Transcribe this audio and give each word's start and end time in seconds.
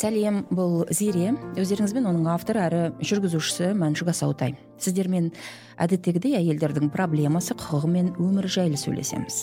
сәлем 0.00 0.44
бұл 0.48 0.86
зере. 0.94 1.34
Өздеріңізбен 1.60 2.06
оның 2.08 2.28
авторы 2.32 2.62
әрі 2.64 2.80
жүргізушісі 3.04 3.74
мәншүк 3.76 4.08
асаутай. 4.12 4.54
Сіздермен 4.80 5.28
әдеттегідей 5.80 6.38
әйелдердің 6.38 6.88
проблемасы 6.94 7.56
құқығы 7.58 7.90
мен 7.90 8.12
өмірі 8.16 8.48
жайлы 8.48 8.80
сөйлесеміз. 8.80 9.42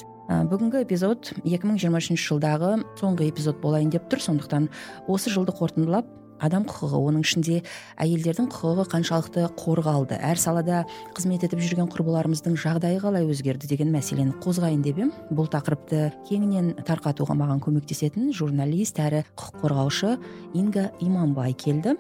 Бүгінгі 0.50 0.82
эпизод 0.82 1.30
2023 1.44 2.18
жылдағы 2.18 2.72
соңғы 2.98 3.30
эпизод 3.30 3.62
болайын 3.62 3.94
деп 3.94 4.09
тұр. 4.09 4.23
Сондықтан 4.23 4.70
осы 5.08 5.32
жылды 5.32 5.54
қорытындылап 5.59 6.09
адам 6.44 6.66
құқығы 6.68 7.00
оның 7.10 7.24
ішінде 7.26 7.62
әйелдердің 8.02 8.50
құқығы 8.54 8.86
қаншалықты 8.94 9.46
қорғалды. 9.60 10.18
Әр 10.18 10.42
салада 10.42 10.84
қызмет 11.18 11.46
етіп 11.48 11.62
жүрген 11.64 11.90
құрбыларымыздың 11.94 12.58
жағдайы 12.62 13.00
қалай 13.04 13.28
өзгерді 13.30 13.70
деген 13.70 13.94
мәселені 13.94 14.36
қозғайын 14.44 14.84
деп 14.86 15.02
едім 15.02 15.14
бұл 15.31 15.50
тақырыпты 15.54 16.12
кеңінен 16.30 16.76
тарқатуға 16.88 17.38
маған 17.38 17.64
көмектесетін 17.66 18.34
журналист 18.36 19.02
әрі 19.04 19.23
құқық 19.38 19.64
қорғаушы 19.64 20.18
инга 20.58 20.92
иманбай 21.04 21.58
келді. 21.58 21.98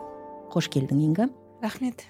Қош 0.53 0.69
келдің 0.73 1.01
инга. 1.09 1.31
Рахмет. 1.61 2.07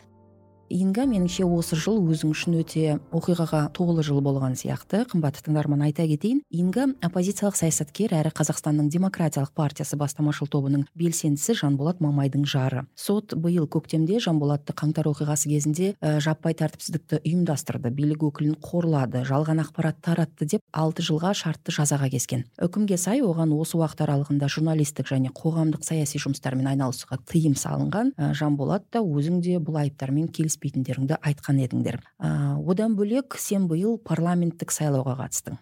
Инга 0.70 1.06
меніңше 1.08 1.46
осы 1.46 1.78
жыл 1.80 2.00
өзің 2.12 2.32
үшін 2.34 2.58
өте 2.62 2.98
оқиғаға 3.16 3.68
толы 3.76 4.04
жыл 4.06 4.20
болған 4.26 4.56
сияқты. 4.60 5.04
Қымбатты 5.10 5.44
тыңдарман 5.46 5.86
айта 5.88 6.06
кетейін. 6.08 6.42
Инга 6.52 6.88
оппозициялық 7.06 7.58
саясаткер 7.60 8.14
әрі 8.18 8.32
қазақстанның 8.36 8.90
демократиялық 8.92 9.54
партиясы 9.56 9.98
бастамашыл 10.00 10.50
тобының 10.52 10.86
белсендісі 10.98 11.56
жанболат 11.62 12.02
мамайдың 12.04 12.46
жары. 12.50 12.86
Сот 12.96 13.36
биыл 13.38 13.68
көктемде 13.72 14.20
жанболатты 14.24 14.76
қаңтар 14.78 15.10
оқиғасы 15.12 15.52
кезінде 15.52 15.94
ә, 16.02 16.20
жаппай 16.24 16.58
тәртіпсіздікті 16.58 17.22
ұйымдастырды. 17.24 17.92
Билік 17.94 18.28
өкілін 18.28 18.58
қорлады 18.62 19.24
жалған 19.28 19.64
ақпарат 19.64 20.02
таратты 20.04 20.48
деп 20.50 20.66
алты 20.74 21.06
жылға 21.06 21.34
шартты 21.38 21.76
жазаға 21.76 22.12
кескен. 22.12 22.46
Үкімге 22.62 22.98
сай 23.00 23.24
оған 23.24 23.54
осы 23.56 23.80
уақыт 23.80 24.04
аралығында 24.08 24.50
журналистік 24.52 25.08
және 25.12 25.32
қоғамдық 25.36 25.86
саяси 25.88 26.20
жұмыстармен 26.22 26.72
айналысуға 26.74 27.20
тыйым 27.30 27.56
салынған. 27.58 28.14
Ә, 28.18 28.34
жанболат 28.38 28.88
та 28.92 29.04
өзің 29.06 29.42
де 29.46 29.58
бұл 29.62 29.80
айыптармен 29.84 30.28
келіс 30.34 30.57
келіспейтіндеріңді 30.58 31.18
айтқан 31.22 31.62
едіңдер. 31.62 32.02
Ә, 32.20 32.58
одан 32.58 32.96
бөлек 32.98 33.38
сен 33.38 33.68
биыл 33.68 33.98
парламенттік 33.98 34.72
сайлауға 34.72 35.18
қатыстың. 35.22 35.58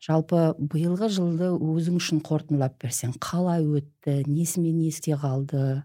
Жалпы 0.00 0.54
биылғы 0.58 1.08
жылды 1.10 1.50
өзің 1.56 1.98
үшін 1.98 2.22
қорытындылап 2.22 2.76
берсең 2.82 3.16
қалай 3.18 3.64
өтті 3.64 4.22
несімен 4.28 4.80
есте 4.84 5.16
қалды? 5.16 5.82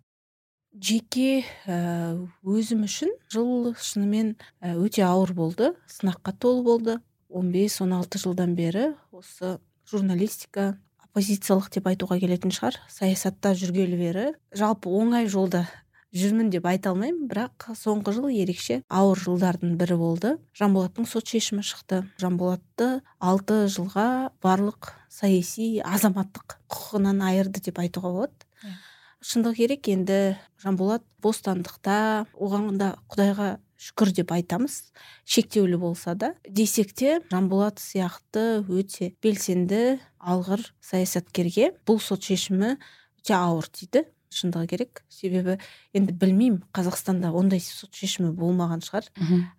Жеке 0.71 1.43
өзім 1.67 2.85
үшін 2.85 3.11
жыл 3.31 3.73
шынымен 3.75 4.35
өте 4.61 5.03
ауыр 5.03 5.33
болды 5.33 5.73
сынаққа 5.89 6.35
толы 6.37 6.63
болды. 6.63 6.99
15-16 7.31 8.19
жылдан 8.19 8.55
бері 8.55 8.91
осы 9.15 9.57
журналистика 9.87 10.75
оппозициялық 10.99 11.69
деп 11.71 11.87
айтуға 11.87 12.17
келетін 12.19 12.51
шығар 12.51 12.77
саясатта 12.91 13.53
жүргелі 13.55 13.97
бері. 13.99 14.25
Жалпы 14.51 14.91
оңай 14.91 15.31
жолда 15.31 15.65
жүрмін 16.15 16.51
деп 16.51 16.67
айта 16.67 16.91
алмаймын 16.91 17.29
бірақ 17.31 17.71
соңғы 17.79 18.13
жыл 18.17 18.27
ерекше 18.33 18.81
ауыр 18.91 19.19
жылдардың 19.21 19.77
бірі 19.79 19.97
болды. 19.99 20.33
Жанболаттың 20.57 21.07
сот 21.07 21.31
шешімі 21.31 21.63
шықты. 21.63 22.03
Жанболатты 22.19 22.99
алты 23.19 23.63
жылға 23.71 24.31
барлық 24.43 24.91
саяси 25.09 25.79
азаматтық 25.85 26.57
құқығынан 26.67 27.23
айырды 27.31 27.63
деп 27.63 27.79
айтуға 27.79 28.11
болады. 28.17 28.47
Шындық 29.21 29.59
керек 29.59 29.87
енді 29.93 30.35
жанболат 30.61 31.03
бостандықта 31.21 32.25
оған 32.33 32.79
да 32.81 32.95
құдайға 33.11 33.51
шүкір 33.81 34.11
деп 34.17 34.31
айтамыз. 34.33 34.91
Шектеулі 35.25 35.77
болса 35.77 36.15
да. 36.15 36.33
Десек 36.49 36.93
те 36.93 37.19
жанболат 37.31 37.79
сияқты 37.79 38.65
өте 38.67 39.13
белсенді 39.21 39.99
алғыр 40.19 40.65
саясаткерге 40.83 41.71
бұл 41.85 42.01
сот 42.01 42.25
шешімі 42.25 42.75
өте 43.21 43.37
ауыр 43.37 43.69
тиді 43.69 44.07
шындығы 44.31 44.67
керек. 44.71 45.03
Себебі 45.11 45.57
енді 45.93 46.15
білмеймін 46.17 46.61
қазақстанда 46.75 47.31
ондай 47.35 47.61
сот 47.63 47.93
шешімі 47.95 48.31
болмаған 48.37 48.83
шығар. 48.85 49.07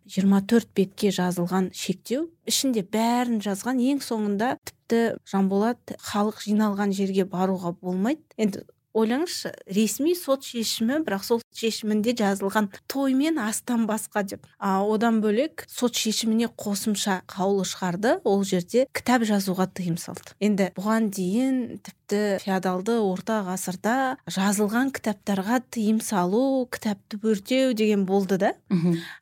Жиырма 0.08 0.42
төрт 0.48 0.72
бетке 0.76 1.12
жазылған 1.14 1.70
шектеу 1.76 2.28
ішінде 2.48 2.82
бәрін 2.82 3.40
жазған 3.44 3.80
ең 3.92 4.02
соңында 4.04 4.56
тіпті 4.64 5.02
жанболат 5.28 5.96
халық 6.10 6.42
жиналған 6.44 6.92
жерге 6.96 7.24
баруға 7.28 7.74
болмайды. 7.80 8.22
Енді 8.36 8.64
ойлаңызшы 8.94 9.52
ресми 9.72 10.14
сот 10.18 10.44
шешімі 10.46 11.00
бірақ 11.06 11.24
сол 11.26 11.40
шешімінде 11.56 12.14
жазылған 12.18 12.68
тоймен 12.90 13.38
астан 13.42 13.86
басқа 13.88 14.24
деп. 14.26 14.46
А 14.58 14.82
одан 14.84 15.20
бөлек 15.24 15.64
сот 15.68 15.96
шешіміне 15.96 16.48
қосымша 16.48 17.22
қаулы 17.30 17.64
шығарды. 17.68 18.18
Ол 18.24 18.44
жерде 18.44 18.86
кітап 18.94 19.26
жазуға 19.28 19.68
тыйым 19.72 19.98
салды. 20.00 20.34
Енді 20.40 20.70
бұған 20.76 21.10
дейін 21.14 21.60
тіпті 21.84 22.22
феодалды 22.44 22.98
орта 23.00 23.40
ғасырда 23.46 24.16
жазылған 24.26 24.92
кітаптарға 24.96 25.62
тыйым 25.72 26.00
салу 26.04 26.66
кітапты 26.72 27.20
өртеу 27.22 27.72
деген 27.76 28.04
болды 28.08 28.38
да. 28.38 28.54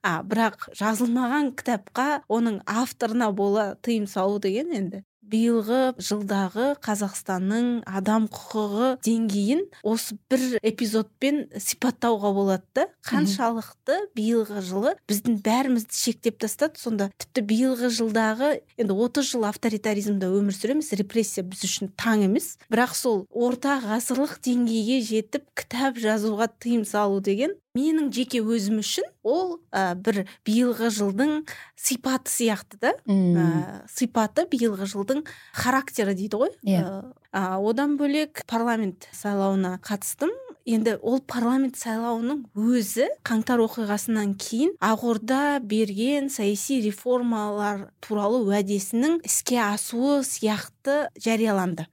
А 0.03 0.21
бірақ 0.23 0.71
жазылмаған 0.79 1.55
кітапқа 1.55 2.23
оның 2.29 2.63
авторына 2.67 3.31
бола 3.33 3.77
тыйым 3.83 4.07
салу 4.07 4.39
деген 4.39 4.75
енді 4.75 5.05
биылғы 5.31 5.81
жылдағы 6.03 6.73
қазақстанның 6.85 7.69
адам 7.89 8.27
құқығы 8.33 8.91
деңгейін 9.07 9.65
осы 9.87 10.17
бір 10.31 10.59
эпизодпен 10.67 11.45
сипаттауға 11.57 12.33
болады 12.37 12.67
да. 12.77 12.87
Қаншалықты 13.07 13.97
биылғы 14.19 14.63
жылы 14.67 14.95
біздің 15.11 15.41
бәрімізді 15.47 15.97
шектеп 15.97 16.41
тастады 16.43 16.81
сонда. 16.81 17.11
Тіпті 17.21 17.45
биылғы 17.51 17.91
жылдағы 17.95 18.53
енді 18.81 18.97
30 18.97 19.31
жыл 19.31 19.47
авторитаризмде 19.51 20.31
өмір 20.31 20.57
сүреміз 20.57 20.93
репрессия 21.01 21.47
біз 21.47 21.65
үшін 21.67 21.93
таң 22.01 22.27
емес. 22.29 22.57
Бірақ 22.73 22.95
сол 22.99 23.25
орта 23.31 23.79
ғасырлық 23.85 24.39
деңгейге 24.45 25.01
жетіп 25.07 25.49
кітап 25.59 25.99
жазуға 26.01 26.51
тыйым 26.61 26.87
салу 26.89 27.21
деген 27.25 27.57
менің 27.79 28.11
жеке 28.15 28.41
өзім 28.43 28.81
үшін 28.83 29.07
ол 29.23 29.59
ә, 29.71 29.95
бір 29.95 30.25
биылғы 30.47 30.91
жылдың 30.95 31.45
сипаты 31.79 32.33
сияқты 32.33 32.81
да. 32.83 32.95
Ә, 33.07 33.87
сипаты 33.91 34.47
биылғы 34.51 34.89
жылдың 34.91 35.25
характері 35.55 36.17
дейді 36.19 36.45
ғой. 36.45 36.55
Иә. 36.65 36.81
Yeah. 36.81 37.11
ә, 37.33 37.59
одан 37.63 37.97
бөлек 37.99 38.45
парламент 38.51 39.09
сайлауына 39.15 39.79
қатыстым. 39.85 40.33
Енді 40.69 40.99
ол 41.01 41.23
парламент 41.25 41.79
сайлауының 41.81 42.43
өзі 42.55 43.07
қаңтар 43.27 43.63
оқиғасынан 43.65 44.35
кейін 44.39 44.75
ақорда 44.85 45.59
берген 45.65 46.29
саяси 46.31 46.83
реформалар 46.85 47.89
туралы 48.05 48.43
уәдесінің 48.45 49.23
іске 49.27 49.57
асуы 49.65 50.21
сияқты 50.27 51.09
жарияланды. 51.17 51.89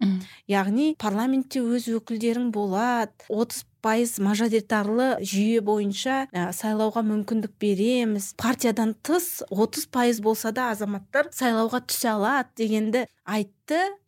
Яғни 0.51 0.95
парламентте 0.99 1.63
өз 1.63 1.87
өкілдерің 1.95 2.51
болады 2.51 3.15
отыз 3.29 3.63
пайыз 3.87 4.17
мажоритарлы 4.19 5.07
жүйе 5.23 5.61
бойынша 5.63 6.25
ә, 6.35 6.49
сайлауға 6.55 7.05
мүмкіндік 7.07 7.53
береміз. 7.61 8.33
Партиядан 8.39 8.95
тыс 8.99 9.45
отыз 9.47 9.87
пайыз 9.87 10.19
болса 10.23 10.51
да 10.51 10.71
азаматтар 10.73 11.31
сайлауға 11.31 11.85
түсе 11.87 12.11
алады 12.17 12.51
дегенді 12.59 13.05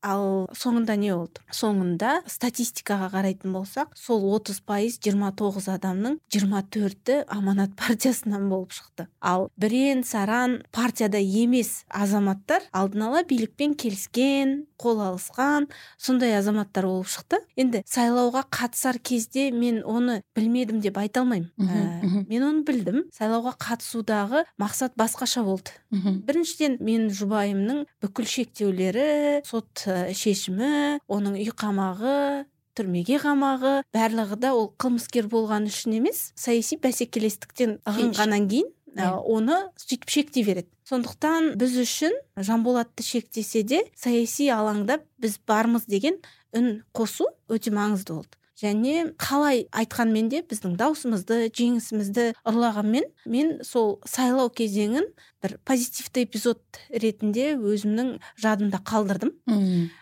ал 0.06 0.48
соңында 0.56 0.96
не 1.00 1.12
болды? 1.12 1.42
Соңында 1.56 2.20
статистикаға 2.30 3.10
қарайтын 3.14 3.54
болсақ 3.56 3.92
сол 4.00 4.24
отыз 4.36 4.62
пайыз 4.66 5.00
жиырма 5.04 5.32
тоғыз 5.36 5.68
адамның 5.74 6.20
жиырма 6.32 6.64
төрті 6.72 7.24
аманат 7.28 7.76
партиясынан 7.80 8.48
болып 8.52 8.72
шықты. 8.76 9.08
Ал 9.20 9.50
бірен 9.60 10.04
саран 10.08 10.62
партияда 10.72 11.20
емес 11.20 11.84
азаматтар 11.90 12.64
алдын 12.72 13.08
ала 13.10 13.24
билікпен 13.28 13.76
келіскен 13.76 14.66
қол 14.80 15.02
алысқан 15.04 15.68
сондай 15.98 16.38
азаматтар 16.38 16.88
болып 16.88 17.10
шықты. 17.12 17.42
Енді 17.60 17.84
сайлауға 17.90 18.46
қатысар 18.48 19.00
кезде 19.04 19.50
мен 19.52 19.82
оны 19.84 20.22
білмедім 20.38 20.80
деп 20.80 20.98
айта 21.02 21.24
алмаймын. 21.24 21.50
Ә, 21.60 22.24
мен 22.30 22.46
оны 22.48 22.64
білдім. 22.68 23.04
Сайлауға 23.16 23.58
қатысудағы 23.60 24.46
мақсат 24.62 24.96
басқаша 25.00 25.44
болды. 25.44 25.76
Біріншіден 25.92 26.78
мен 26.80 27.10
жұбайымның 27.12 27.84
бүкіл 28.04 28.30
шектеулері 28.30 29.42
сот 29.50 29.86
шешімі 30.14 31.00
оның 31.10 31.38
үй 31.42 31.52
қамағы 31.58 32.46
түрмеге 32.78 33.20
қамағы 33.24 33.80
барлығы 33.96 34.38
да 34.40 34.54
ол 34.56 34.70
қылмыскер 34.80 35.28
болған 35.32 35.68
үшін 35.70 35.98
емес 36.00 36.30
саяси 36.40 36.78
бәсекелестіктен 36.82 37.80
ығынғаннан 37.90 38.48
кейін 38.52 38.70
иә. 38.96 39.12
оны 39.20 39.58
сөйтіп 39.78 40.10
шектей 40.10 40.46
береді. 40.46 40.70
Сондықтан 40.90 41.54
біз 41.60 41.78
үшін 41.84 42.16
жанболатты 42.38 43.04
шектесе 43.04 43.64
де 43.64 43.84
саяси 43.96 44.50
алаңда 44.54 45.00
біз 45.22 45.40
бармыз 45.48 45.86
деген 45.90 46.20
үн 46.54 46.84
қосу 46.94 47.28
өте 47.50 47.74
маңызды 47.74 48.16
болды. 48.16 48.39
Және 48.60 49.14
қалай 49.20 49.66
айтқанмен 49.72 50.30
де 50.32 50.42
біздің 50.44 50.76
даусымызды 50.80 51.48
жеңісімізді 51.56 52.34
ұрлағанмен 52.48 53.08
мен 53.26 53.58
сол 53.64 54.00
сайлау 54.08 54.52
кезеңін 54.52 55.08
бір 55.44 55.56
позитивті 55.68 56.26
эпизод 56.26 56.60
ретінде 56.92 57.54
өзімнің 57.56 58.18
жадымда 58.40 58.82
қалдырдым. 58.84 59.32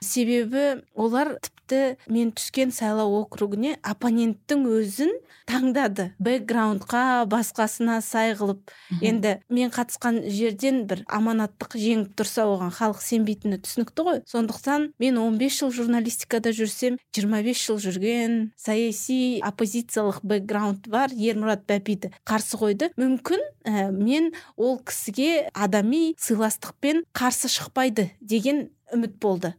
Себебі 0.02 0.82
олар 0.98 1.36
тіпті 1.42 1.98
мен 2.10 2.32
түскен 2.34 2.74
сайлау 2.74 3.20
округіне 3.22 3.76
оппоненттің 3.86 4.66
өзін 4.72 5.14
таңдады. 5.48 6.10
Бэкграундқа 6.18 7.28
басқасына 7.30 8.00
сай 8.02 8.34
қылып. 8.40 8.72
Енді 9.02 9.38
мен 9.54 9.70
қатысқан 9.74 10.24
жерден 10.26 10.86
бір 10.90 11.04
аманаттық 11.06 11.78
жеңіп 11.78 12.18
тұрса 12.18 12.48
оған 12.50 12.74
халық 12.74 13.04
сенбейтіні 13.04 13.62
түсінікті 13.62 14.08
ғой. 14.08 14.22
Сондықтан 14.26 14.92
мен 14.98 15.22
15 15.22 15.62
жыл 15.62 15.74
журналистикада 15.76 16.56
жүрсем 16.56 16.98
25 17.14 17.66
жыл 17.68 17.82
жүрген 17.84 18.47
саяси 18.56 19.40
оппозициялық 19.46 20.22
бэкграунд 20.24 20.88
бар 20.92 21.12
ермұрат 21.12 21.66
бәпиді 21.70 22.14
қарсы 22.28 22.60
қойды. 22.60 22.92
Мүмкін 23.00 23.44
ә, 23.68 23.90
мен 23.92 24.32
ол 24.56 24.80
кісіге 24.80 25.50
адами 25.54 26.16
сыйластықпен 26.22 27.04
қарсы 27.18 27.52
шықпайды 27.52 28.12
деген 28.22 28.70
үміт 28.94 29.18
болды. 29.20 29.54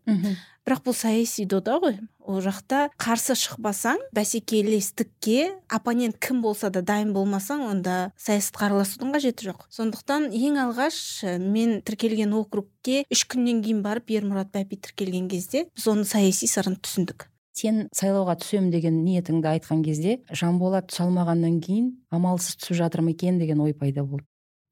Бірақ 0.69 0.83
бұл 0.85 0.97
саяси 0.97 1.47
дода 1.49 1.79
ғой. 1.81 1.95
Ол 2.29 2.43
жақта 2.45 2.91
қарсы 3.01 3.33
шықпасаң 3.41 4.03
бәсекелестікке 4.13 5.55
оппонент 5.73 6.19
кім 6.21 6.43
болса 6.45 6.69
да 6.69 6.83
дайын 6.85 7.15
болмасаң 7.17 7.63
онда 7.71 8.11
саясатқа 8.21 8.67
араласудың 8.69 9.15
қажеті 9.17 9.49
жоқ. 9.49 9.65
Сондықтан 9.73 10.29
ең 10.37 10.61
алғаш 10.67 10.99
мен 11.41 11.81
тіркелген 11.89 12.37
округке 12.37 13.07
үш 13.09 13.25
күннен 13.33 13.63
кейін 13.65 13.81
барып 13.81 14.13
ермұрат 14.13 14.53
бәпи 14.53 14.77
тіркелген 14.77 15.33
кезде 15.33 15.65
біз 15.73 15.89
оның 15.89 16.05
саяси 16.09 16.51
сырын 16.53 16.77
түсіндік. 16.77 17.31
Сен 17.59 17.85
сайлауға 17.97 18.39
түсемін 18.43 18.73
деген 18.75 19.03
ниетіңді 19.05 19.53
айтқан 19.57 19.85
кезде 19.87 20.19
жанболат 20.31 20.91
түсе 20.93 21.05
алмағаннан 21.09 21.61
кейін 21.65 21.93
амалсыз 22.15 22.59
түсіп 22.63 22.83
жатыр 22.85 23.03
ма 23.05 23.17
екен? 23.17 23.39
деген 23.39 23.61
ой 23.61 23.75
пайда 23.75 24.05
болды. 24.05 24.25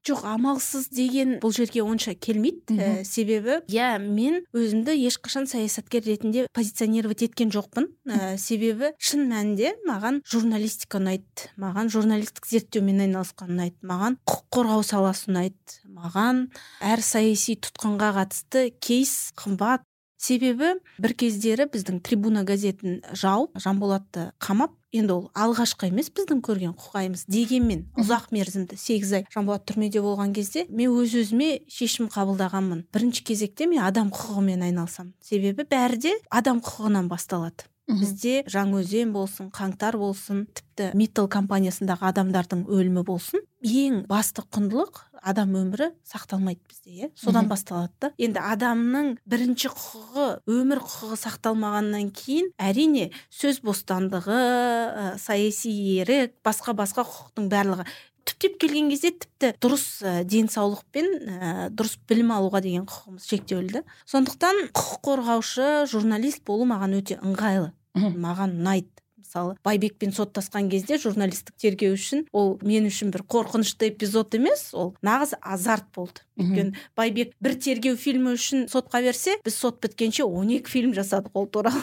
Жоқ 0.06 0.22
амалсыз 0.22 0.86
деген 0.94 1.32
бұл 1.42 1.50
жерге 1.50 1.82
онша 1.82 2.12
келмейді. 2.14 2.76
Ә, 2.78 3.02
себебі 3.02 3.56
иә 3.66 3.96
мен 3.98 4.44
өзімді 4.54 4.94
ешқашан 5.08 5.48
саясаткер 5.50 6.04
ретінде 6.06 6.44
позиционировать 6.54 7.24
еткен 7.26 7.50
жоқпын. 7.50 7.88
Ә, 8.06 8.36
себебі 8.38 8.92
шын 9.02 9.26
мәнінде 9.32 9.74
маған 9.88 10.20
журналистика 10.30 11.00
ұнайды 11.00 11.50
маған 11.58 11.90
журналистік 11.90 12.46
зерттеумен 12.46 13.02
айналысқан 13.08 13.50
ұнайды 13.56 13.82
маған 13.82 14.20
құқық 14.22 14.46
қорғау 14.54 14.86
саласы 14.86 15.32
ұнайды 15.32 15.82
маған 15.90 16.46
әр 16.86 17.02
саяси 17.02 17.58
тұтқынға 17.66 18.14
қатысты 18.20 18.68
кейс 18.78 19.32
қымбат 19.34 19.82
себебі 20.16 20.74
бір 20.98 21.14
кездері 21.14 21.68
біздің 21.72 22.00
трибуна 22.00 22.42
газетін 22.48 23.02
жауып 23.12 23.58
жанболатты 23.60 24.30
қамап 24.42 24.74
енді 24.96 25.12
ол 25.12 25.24
алғашқы 25.36 25.90
емес 25.90 26.08
біздің 26.14 26.40
көрген 26.46 26.74
құқайымыз 26.78 27.26
дегенмен 27.28 27.84
ұзақ 28.00 28.30
мерзімді 28.32 28.78
сегіз 28.80 29.12
ай 29.20 29.26
жанболат 29.34 29.66
түрмеде 29.68 30.00
болған 30.04 30.32
кезде 30.36 30.66
мен 30.70 30.94
өз 30.96 31.16
өзіме 31.20 31.50
шешім 31.68 32.08
қабылдағанмын. 32.12 32.86
Бірінші 32.94 33.24
кезекте 33.28 33.68
мен 33.68 33.84
адам 33.84 34.10
құқығымен 34.14 34.64
айналысамын. 34.70 35.14
Себебі 35.20 35.66
бәрі 35.68 36.00
де 36.00 36.14
адам 36.30 36.62
құқығынан 36.64 37.10
басталады. 37.12 37.68
Бізде 37.86 38.40
жаңаөзен 38.50 39.12
болсын 39.14 39.50
қаңтар 39.54 39.96
болсын 40.00 40.46
тіпті 40.50 40.90
миттл 40.98 41.28
компаниясындағы 41.30 42.08
адамдардың 42.10 42.64
өлімі 42.66 43.04
болсын 43.06 43.44
ең 43.66 44.02
басты 44.10 44.42
құндылық 44.54 45.04
адам 45.26 45.54
өмірі 45.58 45.90
сақталмайды 46.06 46.60
бізде 46.68 46.90
иә? 46.90 47.08
Содан 47.18 47.48
басталады 47.50 47.92
да. 48.00 48.10
Енді 48.18 48.42
адамның 48.42 49.12
бірінші 49.26 49.70
құқығы 49.74 50.26
өмір 50.50 50.82
құқығы 50.84 51.18
сақталмағаннан 51.22 52.10
кейін 52.14 52.52
әрине 52.62 53.08
сөз 53.34 53.62
бостандығы 53.66 54.36
ә, 54.36 55.06
саяси 55.18 55.72
ерік 55.98 56.36
басқа 56.46 56.76
басқа 56.78 57.06
құқықтың 57.06 57.50
барлығы 57.50 57.88
түптеп 58.36 58.58
келген 58.60 58.90
кезде 58.92 59.12
тіпті 59.16 59.52
дұрыс 59.64 59.86
денсаулықпен 60.28 61.08
ә, 61.24 61.52
дұрыс 61.72 61.96
білім 62.08 62.34
алуға 62.36 62.60
деген 62.64 62.84
құқығымыз 62.84 63.24
шектеулі. 63.30 63.80
Да 63.80 63.82
сондықтан 64.12 64.68
құқық 64.76 65.00
қорғаушы 65.08 65.70
журналист 65.90 66.44
болу 66.44 66.68
маған 66.68 66.98
өте 67.00 67.16
ыңғайлы. 67.24 67.72
Маған 67.96 68.58
ұнайды. 68.60 68.92
Мысалы 69.16 69.56
байбекпен 69.66 70.12
соттасқан 70.14 70.68
кезде 70.70 71.00
журналистік 71.02 71.56
тергеу 71.58 71.96
үшін 71.96 72.26
ол 72.36 72.54
мен 72.62 72.86
үшін 72.86 73.10
бір 73.12 73.24
қорқынышты 73.26 73.88
эпизод 73.90 74.36
емес 74.38 74.68
ол 74.72 74.94
нағыз 75.02 75.34
азарт 75.40 75.88
болды. 75.96 76.22
Өйткені 76.38 76.76
байбек 76.96 77.32
бір 77.42 77.56
тергеу 77.58 77.96
фильмі 77.98 78.36
үшін 78.36 78.68
сотқа 78.70 79.02
берсе 79.02 79.34
біз 79.44 79.56
сот 79.58 79.80
біткенше 79.82 80.28
12 80.28 80.70
фильм 80.70 80.94
жасадық 80.94 81.34
ол 81.34 81.48
туралы. 81.50 81.82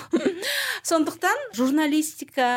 Сондықтан 0.84 1.44
журналистика 1.57 2.48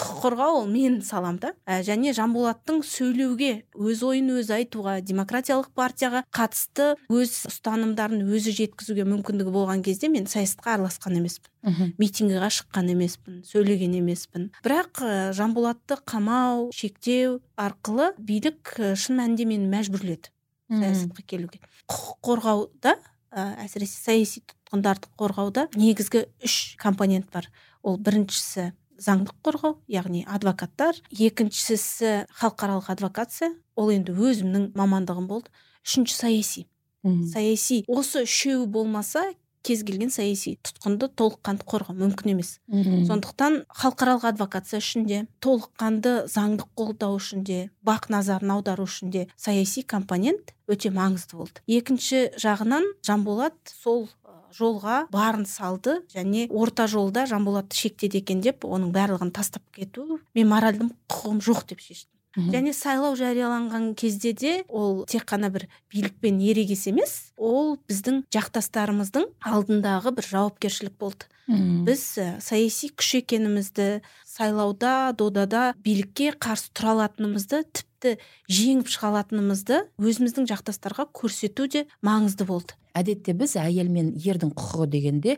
құқық 0.00 0.20
қорғау 0.24 0.60
ол 0.62 0.68
менің 0.70 1.00
салам 1.04 1.38
да. 1.42 1.52
Ә, 1.66 1.82
және 1.86 2.14
жанболаттың 2.16 2.82
сөйлеуге 2.86 3.64
өз 3.74 4.02
ойын 4.06 4.30
өзі 4.38 4.56
айтуға 4.58 4.98
демократиялық 5.04 5.70
партияға 5.76 6.24
қатысты 6.34 6.94
өз 7.12 7.34
ұстанымдарын 7.50 8.24
өзі 8.24 8.54
жеткізуге 8.56 9.06
мүмкіндігі 9.08 9.54
болған 9.54 9.84
кезде 9.84 10.08
мен 10.12 10.28
саясатқа 10.30 10.76
араласқан 10.76 11.18
емеспін. 11.20 11.50
Митингіге 11.98 12.50
шыққан 12.52 12.90
емеспін 12.92 13.40
сөйлеген 13.48 13.96
емеспін. 14.00 14.50
Бірақ 14.64 15.00
жанболатты 15.36 15.96
қамау 16.04 16.68
шектеу 16.76 17.40
арқылы 17.56 18.12
билік 18.18 18.74
шын 18.76 19.20
мәнінде 19.20 19.48
мені 19.48 19.70
мәжбүрледі 19.72 20.32
саясатқа 20.68 21.24
келуге. 21.26 21.60
Құқық 21.88 22.20
қорғауда 22.24 22.96
ә, 23.34 23.44
әсіресе 23.64 23.98
саяси 24.00 24.42
тұтқындарды 24.74 25.10
қорғауда 25.18 25.68
негізгі 25.78 26.26
үш 26.42 26.76
компонент 26.80 27.30
бар. 27.32 27.46
Ол 27.82 27.98
біріншісі 27.98 28.72
заңдық 28.98 29.36
қорғау 29.44 29.78
яғни 29.88 30.24
адвокаттар. 30.26 30.98
Екіншісі 31.10 32.26
халықаралық 32.34 32.90
адвокация. 32.90 33.54
Ол 33.76 33.92
енді 33.94 34.12
өзімнің 34.12 34.72
мамандығым 34.74 35.28
болды. 35.28 35.50
Үшінші 35.86 36.14
саяси. 36.14 36.66
Саяси. 37.04 37.84
Осы 37.86 38.24
үшеуі 38.24 38.66
болмаса 38.66 39.30
кез 39.64 39.80
келген 39.86 40.10
саяси 40.12 40.58
тұтқынды 40.64 41.08
толыққанды 41.16 41.64
қорғау 41.68 41.96
мүмкін 41.96 42.34
емес. 42.34 42.58
Сондықтан 42.68 43.62
халықаралық 43.72 44.26
адвокация 44.34 44.80
үшін 44.82 45.06
де 45.08 45.22
толыққанды 45.44 46.26
заңдық 46.28 46.68
қолдау 46.76 47.16
үшін 47.16 47.46
де 47.48 47.70
бақ 47.86 48.10
назарын 48.12 48.52
аудару 48.58 48.84
үшін 48.84 49.12
де 49.14 49.26
саяси 49.40 49.82
компонент 49.82 50.52
өте 50.68 50.92
маңызды 50.92 51.40
болды. 51.40 51.64
Екінші 51.66 52.26
жағынан 52.40 52.84
жанболат 53.04 53.56
сол 53.72 54.06
жолға 54.54 55.04
барын 55.12 55.44
салды 55.48 56.00
және 56.14 56.46
орта 56.50 56.86
жолда 56.90 57.26
жанболатты 57.30 57.76
шектеді 57.78 58.22
екен 58.22 58.42
деп 58.44 58.64
оның 58.64 58.92
барлығын 58.94 59.34
тастап 59.34 59.64
кету 59.74 60.20
мен 60.34 60.50
моральдық 60.50 60.94
құқығым 61.10 61.40
жоқ 61.44 61.64
деп 61.72 61.84
шештім. 61.84 62.10
Және 62.34 62.72
сайлау 62.74 63.14
жарияланған 63.14 63.92
кезде 63.94 64.32
де 64.34 64.54
ол 64.66 65.04
тек 65.06 65.22
қана 65.30 65.52
бір 65.54 65.68
билікпен 65.92 66.40
ерегес 66.42 66.88
емес 66.90 67.12
ол 67.36 67.76
біздің 67.86 68.24
жақтастарымыздың 68.34 69.28
алдындағы 69.46 70.14
бір 70.16 70.28
жауапкершілік 70.32 70.98
болды. 70.98 71.30
Біз 71.46 72.02
ә, 72.18 72.40
саяси 72.40 72.88
күш 72.90 73.20
екенімізді 73.20 74.00
сайлауда 74.26 75.12
додада 75.12 75.74
билікке 75.84 76.32
қарсы 76.32 76.72
тұра 76.72 76.96
алатынымызды 76.96 77.62
тіпті 78.04 78.20
жеңіп 78.52 78.88
шыға 78.92 79.10
алатынымызды 79.12 79.84
өзіміздің 79.98 80.48
жақтастарға 80.50 81.06
көрсету 81.16 81.68
де 81.70 81.86
маңызды 82.04 82.44
болды. 82.44 82.76
Әдетте 82.94 83.32
біз 83.34 83.56
әйел 83.58 83.88
мен 83.90 84.12
ердің 84.14 84.52
құқығы 84.54 84.84
дегенде 84.92 85.32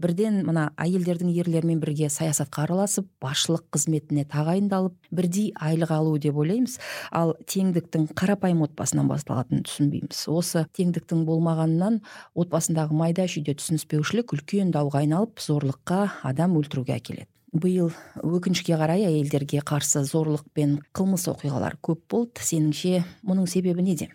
бірден 0.00 0.38
мына 0.46 0.70
әйелдердің 0.80 1.34
ерлермен 1.42 1.80
бірге 1.82 2.08
саясатқа 2.08 2.62
араласып 2.64 3.10
басшылық 3.20 3.66
қызметіне 3.74 4.24
тағайындалып 4.32 4.94
бірдей 5.12 5.50
айлық 5.60 5.92
алу 5.92 6.14
деп 6.16 6.38
ойлаймыз. 6.40 6.78
Ал 7.12 7.34
теңдіктің 7.44 8.14
қарапайым 8.16 8.64
отбасынан 8.64 9.12
басталатынын 9.12 9.66
түсінбейміз. 9.68 10.22
Осы 10.32 10.64
теңдіктің 10.78 11.26
болмағанынан 11.28 12.00
отбасындағы 12.32 12.96
майда 12.96 13.28
шүйде 13.28 13.58
түсініспеушілік 13.60 14.32
үлкен 14.32 14.72
дауға 14.72 15.04
айналып 15.04 15.44
зорлыққа 15.44 16.06
адам 16.32 16.56
өлтіруге 16.62 16.96
әкеледі. 16.96 17.31
Биыл 17.52 17.92
өкінішке 18.24 18.76
қарай 18.80 19.04
әйелдерге 19.06 19.60
қарсы 19.66 20.02
зорлық 20.08 20.46
пен 20.56 20.78
қылмыс 20.96 21.28
оқиғалары 21.30 21.78
көп 21.84 22.00
болды. 22.08 22.40
Сеніңше 22.40 23.02
мұның 23.28 23.48
себебі 23.50 23.84
неде? 23.84 24.08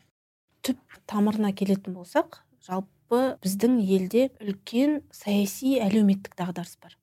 Түп 0.65 0.79
тамырына 1.09 1.53
келетін 1.53 1.95
болсақ 1.97 2.41
жалпы 2.65 3.37
біздің 3.43 3.77
елде 3.85 4.27
үлкен 4.41 5.01
саяси 5.13 5.77
әлеуметтік 5.83 6.33
дағдарыс 6.39 6.77
бар. 6.81 6.97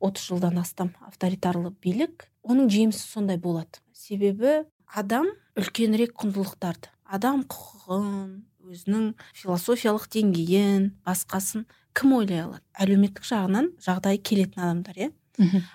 Отыз 0.00 0.30
жылдан 0.30 0.58
астам 0.62 0.94
авторитарлы 1.04 1.74
билік 1.82 2.28
оның 2.46 2.70
жемісі 2.72 3.04
сондай 3.04 3.36
болады. 3.36 3.82
Себебі 3.92 4.64
адам 4.86 5.28
үлкенірек 5.58 6.16
құндылықтарды 6.16 6.92
адам 7.04 7.44
құқығын 7.50 8.42
өзінің 8.66 9.10
философиялық 9.36 10.08
деңгейін 10.10 10.90
басқасын 11.06 11.66
кім 11.96 12.16
ойлай 12.18 12.44
алады? 12.46 12.64
Әлеуметтік 12.78 13.26
жағынан 13.26 13.72
жағдайы 13.82 14.22
келетін 14.22 14.62
адамдар 14.62 14.98
иә? 14.98 15.10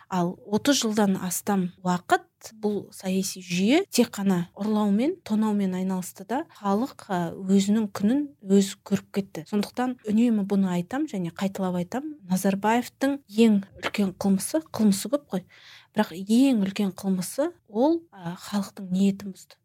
Ал 0.10 0.36
30 0.48 0.82
жылдан 0.82 1.18
астам 1.22 1.70
уақыт 1.84 2.28
бұл 2.62 2.88
саяси 2.96 3.42
жүйе 3.46 3.84
тек 3.94 4.10
қана 4.16 4.48
ұрлаумен 4.58 5.18
тонаумен 5.28 5.76
айналысты 5.78 6.26
да 6.30 6.42
халық 6.58 7.06
өзінің 7.46 7.90
күнін 7.94 8.24
өзі 8.42 8.80
көріп 8.88 9.12
кетті. 9.18 9.46
Сондықтан 9.52 9.98
үнемі 10.10 10.46
бұны 10.50 10.72
айтам 10.74 11.06
және 11.12 11.34
қайталап 11.38 11.78
айтам 11.82 12.16
назарбаевтың 12.32 13.20
ең 13.46 13.62
үлкен 13.84 14.14
қылмысы 14.18 14.64
қылмысы 14.74 15.14
көп 15.14 15.28
қой. 15.36 15.46
Бірақ 15.94 16.16
ең 16.18 16.64
үлкен 16.66 16.94
қылмысы 16.98 17.52
ол 17.70 18.02
халықтың 18.12 18.90
ниетін 18.90 19.36
бұзды. 19.36 19.58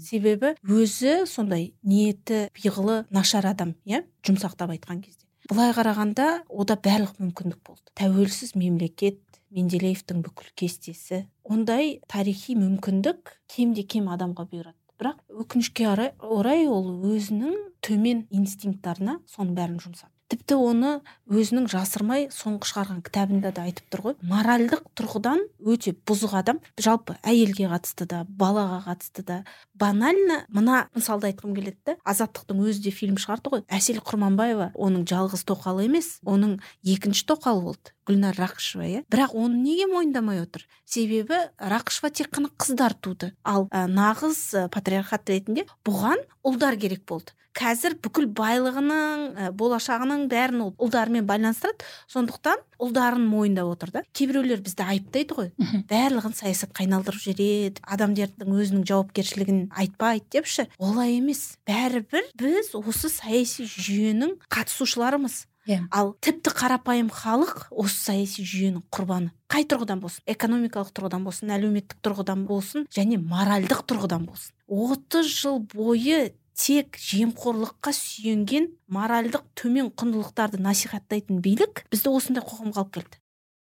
Себебі 0.00 0.54
өзі 0.64 1.26
сондай 1.28 1.74
ниеті 1.84 2.46
пиғылы 2.56 3.02
нашар 3.12 3.50
адам 3.50 3.74
иә 3.84 4.06
жұмсақтап 4.24 4.72
айтқан 4.72 5.02
кезде. 5.04 5.26
Былай 5.50 5.72
қарағанда 5.74 6.26
ода 6.46 6.76
барлық 6.78 7.16
мүмкіндік 7.18 7.58
болды. 7.66 7.90
Тәуелсіз 7.98 8.54
мемлекет 8.54 9.18
менделеевтің 9.50 10.20
бүкіл 10.22 10.52
кестесі. 10.54 11.24
Ондай 11.42 11.96
тарихи 12.06 12.54
мүмкіндік 12.54 13.34
кемде 13.50 13.82
кем 13.82 14.06
адамға 14.14 14.46
бұйырады. 14.52 14.78
Бірақ 15.00 15.18
өкінішке 15.42 15.88
орай 15.90 16.68
ол 16.70 16.86
өзінің 17.10 17.56
төмен 17.82 18.26
инстинкттарына 18.30 19.18
соның 19.26 19.56
бәрін 19.58 19.78
жұмсады. 19.82 20.12
Тіпті 20.30 20.56
оны 20.62 20.92
өзінің 21.30 21.66
жасырмай 21.70 22.28
соңғы 22.34 22.68
шығарған 22.70 23.02
кітабында 23.06 23.52
да 23.54 23.66
айтып 23.66 23.90
тұр 23.90 24.02
ғой. 24.04 24.16
Моральдық 24.30 24.84
тұрғыдан 24.98 25.42
өте 25.66 25.92
бұзық 26.06 26.36
адам. 26.40 26.60
Жалпы 26.80 27.16
әйелге 27.26 27.68
қатысты 27.70 28.06
да 28.10 28.22
балаға 28.28 28.80
қатысты 28.86 29.24
да. 29.26 29.38
Банально 29.74 30.44
мына 30.48 30.86
мысалды 30.94 31.30
айтқым 31.30 31.54
келеді 31.58 31.78
да 31.86 31.96
азаттықтың 32.04 32.62
өзі 32.62 32.86
де 32.86 32.94
фильм 32.94 33.18
шығарды 33.20 33.54
ғой 33.54 33.64
әсел 33.68 33.98
құрманбаева 34.04 34.72
оның 34.74 35.06
жалғыз 35.10 35.46
тоқалы 35.50 35.88
емес 35.88 36.18
оның 36.24 36.58
екінші 36.86 37.26
тоқалы 37.30 37.66
болды 37.70 37.94
гүлнар 38.10 38.34
рақышева 38.34 38.86
иә. 38.86 39.02
Бірақ 39.10 39.34
оны 39.38 39.60
неге 39.62 39.86
мойындамай 39.90 40.40
отыр? 40.42 40.66
Себебі 40.84 41.38
рақышева 41.58 42.10
тек 42.10 42.32
қана 42.34 42.50
қыздар 42.58 42.96
туды. 42.98 43.32
Ал 43.44 43.68
ә, 43.70 43.86
нағыз 43.86 44.70
патриархат 44.74 45.30
ретінде 45.30 45.66
бұған 45.86 46.24
ұлдар 46.42 46.78
керек 46.80 47.04
болды. 47.06 47.36
Қазір 47.56 47.96
бүкіл 48.02 48.28
байлығының 48.36 49.24
ә, 49.34 49.50
болашағының 49.56 50.26
бәрін 50.30 50.64
ол 50.66 50.72
ұлдарымен 50.80 51.26
байланыстырады. 51.28 51.84
Сондықтан 52.10 52.62
ұлдарын 52.80 53.26
мойындап 53.26 53.72
отыр 53.74 53.92
да. 53.94 54.02
Кейбіреулер 54.16 54.62
бізді 54.64 54.86
айыптайды 54.86 55.36
ғой. 55.36 55.52
Барлығын 55.90 56.36
саясатқа 56.38 56.84
айналдырып 56.86 57.22
жібереді 57.26 57.84
адамдардың 57.84 58.56
өзінің 58.56 58.86
жауапкершілігін 58.90 59.62
айтпайды 59.74 60.26
депші. 60.38 60.68
Олай 60.78 61.18
емес. 61.18 61.56
Бәрібір 61.68 62.30
біз 62.40 62.74
осы 62.78 63.12
саяси 63.12 63.68
жүйенің 63.68 64.38
қатысушыларымыз. 64.48 65.44
Иә. 65.68 65.82
Ал 65.92 66.14
тіпті 66.24 66.50
қарапайым 66.56 67.10
халық 67.12 67.66
осы 67.70 67.98
саяси 68.08 68.42
жүйенің 68.48 68.86
құрбаны. 68.90 69.28
Қай 69.50 69.66
тұрғыдан 69.68 70.00
болсын? 70.00 70.24
Экономикалық 70.30 70.90
тұрғыдан 70.96 71.26
болсын 71.26 71.52
әлеуметтік 71.52 72.00
тұрғыдан 72.00 72.46
болсын 72.48 72.86
және 72.90 73.20
моральдық 73.20 73.84
тұрғыдан 73.90 74.24
болсын. 74.24 74.54
отыз 74.70 75.26
жыл 75.26 75.58
бойы 75.60 76.32
тек 76.60 76.98
жемқорлыққа 77.00 77.92
сүйенген 77.96 78.68
моральдық 78.92 79.46
төмен 79.56 79.88
құндылықтарды 79.96 80.60
насихаттайтын 80.60 81.40
билік 81.44 81.84
бізді 81.92 82.12
осындай 82.12 82.44
қоғамға 82.44 82.82
алып 82.82 82.94
келді. 82.98 83.20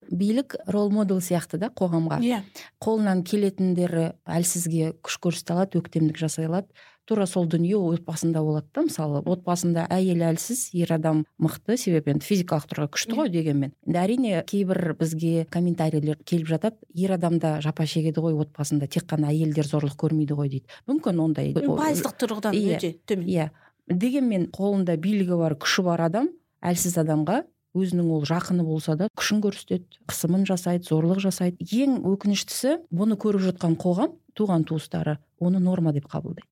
Билік 0.06 0.56
рол 0.70 0.92
модел 0.94 1.20
сияқты 1.20 1.58
да 1.60 1.72
қоғамға. 1.74 2.22
Иә. 2.24 2.44
Қолынан 2.84 3.24
келетіндері 3.26 4.12
әлсізге 4.30 4.94
күш 5.04 5.18
көрсете 5.24 5.56
алады 5.56 5.82
өктемдік 5.82 6.20
жасай 6.22 6.48
алады. 6.48 6.70
Тура 7.06 7.26
сол 7.30 7.46
дүние 7.48 7.78
отбасында 7.78 8.42
болады 8.44 8.68
да 8.74 8.84
мысалы 8.88 9.22
отбасында 9.22 9.86
әйел 9.94 10.24
әлсіз 10.26 10.70
ер 10.74 10.94
адам 10.96 11.24
мықты. 11.42 11.78
Себебі 11.78 12.16
енді 12.16 12.26
физикалық 12.26 12.68
тұрғыда 12.72 12.92
күшті 12.96 13.18
ғой 13.20 13.32
дегенмен. 13.34 13.74
Енді 13.86 14.02
әрине 14.02 14.44
кейбір 14.50 14.96
бізге 15.00 15.46
комментарийлер 15.54 16.18
келіп 16.26 16.50
жатады. 16.50 16.78
Ер 16.94 17.16
адам 17.18 17.40
да 17.40 17.60
жапа 17.62 17.86
шегеді 17.86 18.24
ғой 18.26 18.38
отбасында. 18.42 18.88
Тек 18.88 19.06
қана 19.10 19.30
әйелдер 19.34 19.70
зорлық 19.70 19.98
көрмейді 20.02 20.38
ғой 20.38 20.50
дейді. 20.50 20.66
Мүмкін 20.90 21.22
ондай 21.22 21.54
пайыздық 21.54 22.18
тұрғыдан 22.22 22.58
Иә. 22.58 22.78
өте 22.80 22.96
төмен. 23.06 23.28
иә. 23.30 23.50
Дегенмен 23.88 24.50
қолында 24.50 24.98
билігі 24.98 25.38
бар 25.38 25.56
күші 25.62 25.84
бар 25.86 26.02
адам 26.10 26.32
әлсіз 26.66 26.98
адамға 27.04 27.44
өзінің 27.76 28.10
ол 28.16 28.24
жақыны 28.26 28.64
болса 28.66 28.96
да 28.96 29.10
күшін 29.20 29.44
көрсетеді 29.44 30.00
қысымын 30.10 30.46
жасайды 30.48 30.88
зорлық 30.88 31.20
жасайды. 31.20 31.60
Ең 31.60 32.00
өкініштісі 32.08 32.80
бұны 32.90 33.18
көріп 33.20 33.44
жатқан 33.52 33.76
қоғам 33.78 34.16
туған 34.34 34.64
туыстары 34.66 35.20
оны 35.40 35.60
норма 35.60 35.94
деп 35.94 36.08
қабылдайды. 36.08 36.48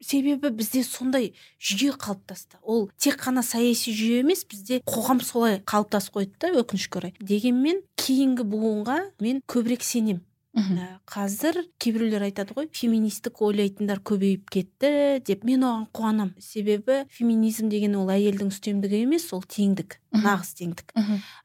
Себебі 0.00 0.50
бізде 0.50 0.82
сондай 0.84 1.32
жүйе 1.60 1.96
қалыптасты. 1.96 2.60
Ол 2.62 2.88
тек 2.98 3.20
қана 3.22 3.42
саяси 3.46 3.94
жүйе 3.96 4.22
емес 4.24 4.44
бізде 4.48 4.80
қоғам 4.86 5.22
солай 5.24 5.60
қалыптасып 5.64 6.20
қойды 6.20 6.38
да 6.40 6.52
өкінішке 6.62 7.00
орай. 7.00 7.14
Дегенмен 7.20 7.82
кейінгі 8.00 8.46
буынға 8.46 9.02
мен 9.20 9.42
көбірек 9.48 9.84
сенем. 9.86 10.22
Ә, 10.56 11.02
қазір 11.04 11.58
кейбіреулер 11.76 12.22
айтады 12.30 12.54
ғой 12.56 12.70
феминистік 12.72 13.42
ойлайтындар 13.44 14.00
көбейіп 14.00 14.46
кетті 14.48 14.90
деп. 15.20 15.44
Мен 15.44 15.66
оған 15.68 15.84
қуанам. 15.92 16.30
Себебі 16.40 17.02
феминизм 17.12 17.68
деген 17.68 17.98
ол 18.00 18.08
әйелдің 18.08 18.48
үстемдігі 18.48 19.02
емес 19.04 19.28
ол 19.36 19.44
теңдік. 19.44 19.98
Нағыз 20.24 20.52
теңдік. 20.58 20.92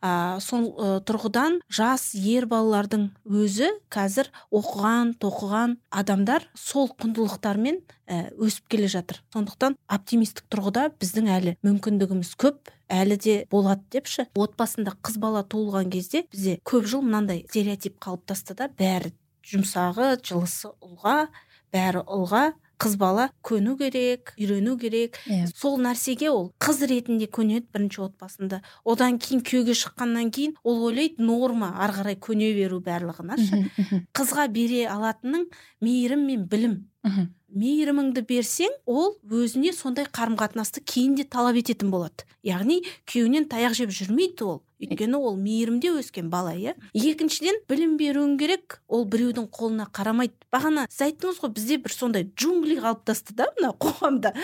А, 0.02 0.40
сол 0.44 0.70
ә, 0.72 0.92
тұрғыдан 1.08 1.60
жас 1.72 2.12
ер 2.16 2.48
балалардың 2.52 3.10
өзі 3.26 3.72
қазір 3.94 4.32
оқыған 4.52 5.16
тоқыған 5.22 5.78
адамдар 5.92 6.48
сол 6.56 6.92
құндылықтармен 6.96 7.82
ә, 8.08 8.32
өсіп 8.38 8.68
келе 8.72 8.90
жатыр. 8.92 9.22
Сондықтан 9.34 9.78
оптимистік 9.92 10.48
тұрғыда 10.52 10.90
біздің 11.02 11.32
әлі 11.38 11.56
мүмкіндігіміз 11.66 12.36
көп 12.42 12.72
әлі 12.92 13.18
де 13.22 13.38
болады 13.52 13.84
депші. 13.92 14.28
Отбасында 14.36 14.96
қыз 15.04 15.20
бала 15.22 15.44
туылған 15.44 15.92
кезде 15.94 16.26
бізде 16.32 16.60
көп 16.68 16.88
жыл 16.92 17.06
мынандай 17.06 17.46
стереотип 17.48 18.00
қалыптасты 18.04 18.58
да 18.58 18.70
бәрі 18.80 19.14
жұмсағы 19.48 20.16
жылысы 20.22 20.72
ұлға 20.84 21.30
бәрі 21.74 22.04
ұлға 22.06 22.52
қыз 22.82 22.96
бала 22.98 23.30
көну 23.46 23.76
керек 23.78 24.34
үйрену 24.40 24.78
керек. 24.82 25.20
Иә. 25.30 25.46
Сол 25.54 25.78
нәрсеге 25.82 26.32
ол 26.32 26.50
қыз 26.62 26.82
ретінде 26.90 27.28
көнеді 27.30 27.68
бірінші 27.74 28.02
отбасында. 28.08 28.62
Одан 28.84 29.20
кейін 29.22 29.44
күйеуге 29.46 29.76
шыққаннан 29.78 30.32
кейін 30.34 30.56
ол 30.64 30.88
ойлайды 30.90 31.22
норма 31.22 31.76
ары 31.78 32.00
қарай 32.00 32.18
көне 32.18 32.50
беру 32.58 32.82
барлығына 32.82 33.38
мхм, 33.38 34.02
қызға 34.18 34.48
бере 34.50 34.88
алатының 34.90 35.46
мейірім 35.82 36.26
мен 36.26 36.48
білім. 36.50 36.82
Мхм. 37.06 37.30
мейіріміңді 37.52 38.22
берсең 38.30 38.74
ол 38.86 39.16
өзіне 39.28 39.74
сондай 39.76 40.06
қарым 40.06 40.38
қатынасты 40.40 40.84
кейін 40.86 41.18
де 41.18 41.26
талап 41.26 41.58
ететін 41.60 41.90
болады. 41.92 42.24
Яғни 42.48 42.80
күйеуінен 43.10 43.50
таяқ 43.52 43.74
жеп 43.76 43.92
жүрмейді 43.92 44.46
ол. 44.48 44.62
Өйткені 44.82 45.20
ол 45.20 45.38
мейірімде 45.38 45.92
өскен 46.00 46.30
бала 46.32 46.54
иә. 46.58 46.74
Екіншіден 46.98 47.62
білім 47.70 47.96
беруің 48.00 48.36
керек 48.40 48.80
ол 48.90 49.06
біреудің 49.06 49.48
қолына 49.54 49.88
қарамайды. 49.94 50.34
Бағана 50.52 50.88
сіз 50.90 51.06
айттыңыз 51.08 51.40
ғой 51.44 51.54
бізде 51.56 51.78
бір 51.84 51.94
сондай 51.96 52.26
джунгли 52.26 52.80
қалыптасты 52.82 53.36
да 53.38 53.48
мына 53.60 53.72
қоғамда. 53.80 54.34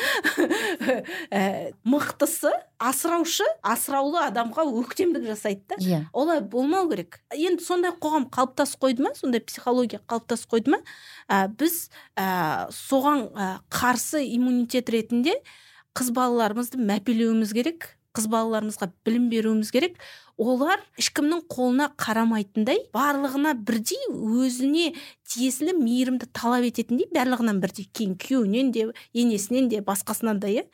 Ә, 1.34 1.74
мықтысы 1.84 2.52
асыраушы 2.80 3.46
асыраулы 3.66 4.22
адамға 4.28 4.68
өктемдік 4.84 5.26
жасайды 5.28 5.66
да. 5.74 5.80
Иә. 5.82 6.02
Олай 6.14 6.42
болмау 6.42 6.90
керек. 6.92 7.20
Енді 7.34 7.66
сондай 7.66 7.96
қоғам 7.98 8.30
қалыптасып 8.32 8.86
қойды 8.86 9.08
ма? 9.08 9.14
Сондай 9.18 9.42
психология 9.42 10.02
қалыптасып 10.08 10.54
қойды 10.54 10.78
ма? 10.78 10.82
Ә, 11.28 11.48
біз 11.50 11.90
ә, 12.16 12.70
соған 12.72 13.28
ә, 13.34 13.52
қарсы 13.74 14.24
иммунитет 14.38 14.94
ретінде 14.94 15.40
қыз 15.98 16.14
балаларымызды 16.14 16.78
мәпелеуіміз 16.78 17.54
керек 17.58 17.97
қыз 18.18 18.26
балаларымызға 18.34 18.90
білім 19.06 19.30
беруіміз 19.30 19.70
керек. 19.72 20.02
Олар 20.38 20.82
ешкімнің 21.02 21.46
қолына 21.50 21.88
қарамайтындай 21.98 22.84
барлығына 22.94 23.54
бірдей 23.58 24.04
өзіне 24.14 24.92
тиесілі 25.30 25.74
мейірімді 25.80 26.30
талап 26.34 26.68
ететіндей 26.68 27.10
барлығынан 27.14 27.62
бірдей. 27.62 27.88
Кейін 27.94 28.18
күйеуінен 28.22 28.74
де 28.74 28.90
енесінен 29.14 29.70
де 29.70 29.82
басқасынан 29.86 30.42
да 30.42 30.52
иә. 30.52 30.68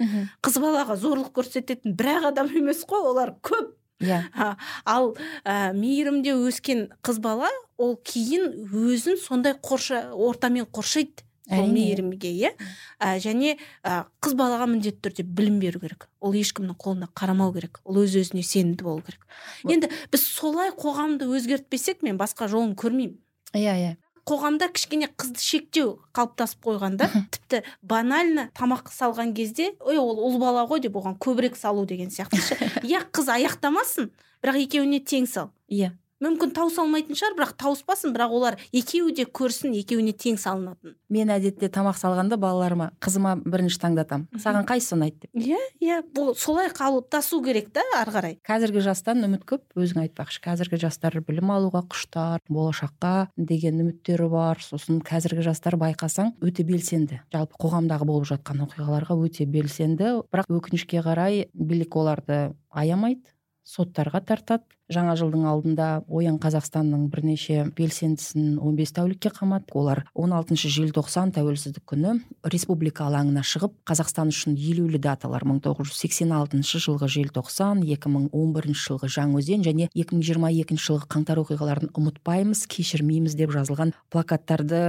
Қыз 0.44 0.60
балаға 0.64 0.98
зорлық 1.00 1.32
көрсететін 1.36 1.96
бір 1.96 2.18
ақ 2.18 2.30
адам 2.34 2.52
емес 2.56 2.84
қой 2.88 3.08
олар 3.12 3.36
көп. 3.44 3.72
Иә. 4.04 4.24
А, 4.36 4.58
ал 4.86 5.14
ә, 5.46 5.72
мейірімде 5.72 6.34
өскен 6.36 6.90
қыз 7.06 7.22
бала 7.24 7.48
ол 7.78 7.96
кейін 8.04 8.68
өзін 8.68 9.16
сондай 9.22 9.56
қорша 9.56 10.10
ортамен 10.12 10.68
қоршайды. 10.68 11.24
Әрине. 11.50 11.74
мейірімге 11.74 12.30
иә. 12.32 12.52
Ә, 13.00 13.18
және 13.20 13.58
ә, 13.84 14.06
қыз 14.24 14.36
балаға 14.40 14.68
міндетті 14.72 15.10
түрде 15.10 15.24
білім 15.28 15.60
беру 15.60 15.82
керек. 15.82 16.08
Ол 16.22 16.32
ешкімнің 16.34 16.78
қолына 16.80 17.10
қарамау 17.12 17.52
керек. 17.54 17.82
Ол 17.84 18.00
өз 18.04 18.16
өзіне 18.16 18.44
сенімді 18.48 18.84
болу 18.84 19.02
керек. 19.04 19.26
Бұл- 19.64 19.74
енді 19.76 19.90
біз 20.12 20.24
солай 20.24 20.72
қоғамды 20.72 21.28
өзгертпесек 21.28 22.02
мен 22.02 22.18
басқа 22.18 22.48
жолын 22.48 22.76
көрмеймін. 22.76 23.20
Иә 23.54 23.76
иә. 23.76 23.96
Қоғамда 24.24 24.70
кішкене 24.72 25.10
қызды 25.20 25.42
шектеу 25.44 26.00
қалыптасып 26.16 26.64
қойған 26.64 26.96
да 26.96 27.10
тіпті 27.12 27.64
банально 27.84 28.48
тамақ 28.56 28.88
салған 28.88 29.34
кезде 29.36 29.74
ой 29.84 29.98
ол 30.00 30.16
ұл 30.16 30.40
бала 30.40 30.64
ғой 30.64 30.80
деп 30.80 30.96
оған 30.96 31.18
көбірек 31.20 31.58
салу 31.60 31.84
деген 31.86 32.08
сияқты 32.08 32.40
ше. 32.40 32.56
Иә 32.88 33.04
қыз 33.12 33.28
аяқтамасын 33.36 34.14
бірақ 34.40 34.62
екеуіне 34.64 35.02
тең 35.04 35.28
сал 35.28 35.52
иә. 35.68 35.92
Мүмкін 36.24 36.54
тауыса 36.56 36.86
шығар 37.14 37.36
бірақ 37.38 37.54
тауыспасын 37.60 38.14
бірақ 38.16 38.34
олар 38.34 38.58
екеуі 38.72 39.14
де 39.16 39.26
көрсін 39.26 39.76
екеуіне 39.78 40.14
тең 40.16 40.38
салынатын. 40.40 40.96
Мен 41.14 41.32
әдетте 41.34 41.70
тамақ 41.74 41.98
салғанда 42.00 42.38
балаларыма 42.42 42.92
қызыма 43.04 43.36
бірінші 43.44 43.80
таңдатамын. 43.84 44.28
Саған 44.42 44.66
қайсысы 44.70 44.96
ұнайды 44.98 45.28
деп. 45.28 45.32
Иә 45.38 45.60
иә. 45.84 46.00
Бұл 46.16 46.34
солай 46.40 46.72
қалыптасу 46.74 47.42
керек 47.46 47.70
да 47.76 47.84
ары 48.00 48.14
қарай. 48.16 48.38
Қазіргі 48.48 48.84
жастан 48.86 49.24
үміт 49.28 49.46
көп 49.50 49.78
өзің 49.78 50.04
айтпақшы. 50.08 50.42
Қазіргі 50.44 50.80
жастар 50.86 51.20
білім 51.28 51.52
алуға 51.54 51.84
құштар 51.92 52.42
болашаққа 52.50 53.30
деген 53.38 53.84
үміттері 53.84 54.30
бар. 54.32 54.64
Сосын 54.64 55.04
қазіргі 55.06 55.46
жастар 55.46 55.78
байқасаң 55.82 56.34
өте 56.42 56.66
белсенді. 56.68 57.22
Жалпы 57.34 57.60
қоғамдағы 57.62 58.10
болып 58.10 58.30
жатқан 58.32 58.66
оқиғаларға 58.68 59.20
өте 59.28 59.46
белсенді. 59.50 60.16
Бірақ 60.34 60.50
өкінішке 60.50 61.04
қарай 61.06 61.48
билік 61.54 61.96
оларды 62.00 62.54
аямайды. 62.74 63.33
Соттарға 63.64 64.22
тартады. 64.28 64.64
Жаңа 64.92 65.14
жылдың 65.18 65.46
алдында 65.48 65.88
оян 66.12 66.36
қазақстанның 66.44 67.06
бірнеше 67.10 67.64
белсендісін 67.78 68.58
15 68.60 68.92
тәулікке 68.98 69.32
қамады 69.34 69.72
олар 69.80 70.02
16 70.14 70.60
желтоқсан 70.76 71.32
тәуелсіздік 71.34 71.86
күні 71.88 72.18
республика 72.52 73.08
алаңына 73.08 73.46
шығып 73.48 73.78
қазақстан 73.88 74.34
үшін 74.34 74.58
елеулі 74.60 75.00
даталар 75.02 75.48
1986 75.48 76.84
жылғы 76.84 77.10
желтоқсан 77.16 77.86
2011 77.88 78.76
жылғы 78.84 79.10
жаңаөзен 79.16 79.64
және 79.70 79.88
2022 79.96 80.84
жылғы 80.84 81.10
қаңтар 81.16 81.42
оқиғаларын 81.46 81.96
ұмытпаймыз 81.96 82.68
кешірмейміз 82.68 83.40
деп 83.40 83.56
жазылған 83.56 83.96
плакаттарды 84.12 84.84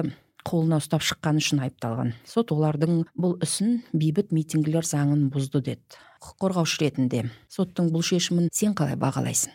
қолына 0.44 0.78
ұстап 0.82 1.04
шыққаны 1.04 1.42
үшін 1.42 1.62
айыпталған. 1.66 2.14
Сот 2.28 2.52
олардың 2.54 3.04
бұл 3.16 3.36
ісін 3.44 3.78
бейбіт 3.92 4.32
митингілер 4.36 4.86
заңын 4.88 5.28
бұзды 5.34 5.62
деді. 5.64 6.00
Құқық 6.24 6.40
қорғаушы 6.44 6.80
ретінде 6.84 7.24
соттың 7.52 7.92
бұл 7.94 8.04
шешімін 8.06 8.50
сен 8.52 8.76
қалай 8.76 8.98
бағалайсың? 9.00 9.52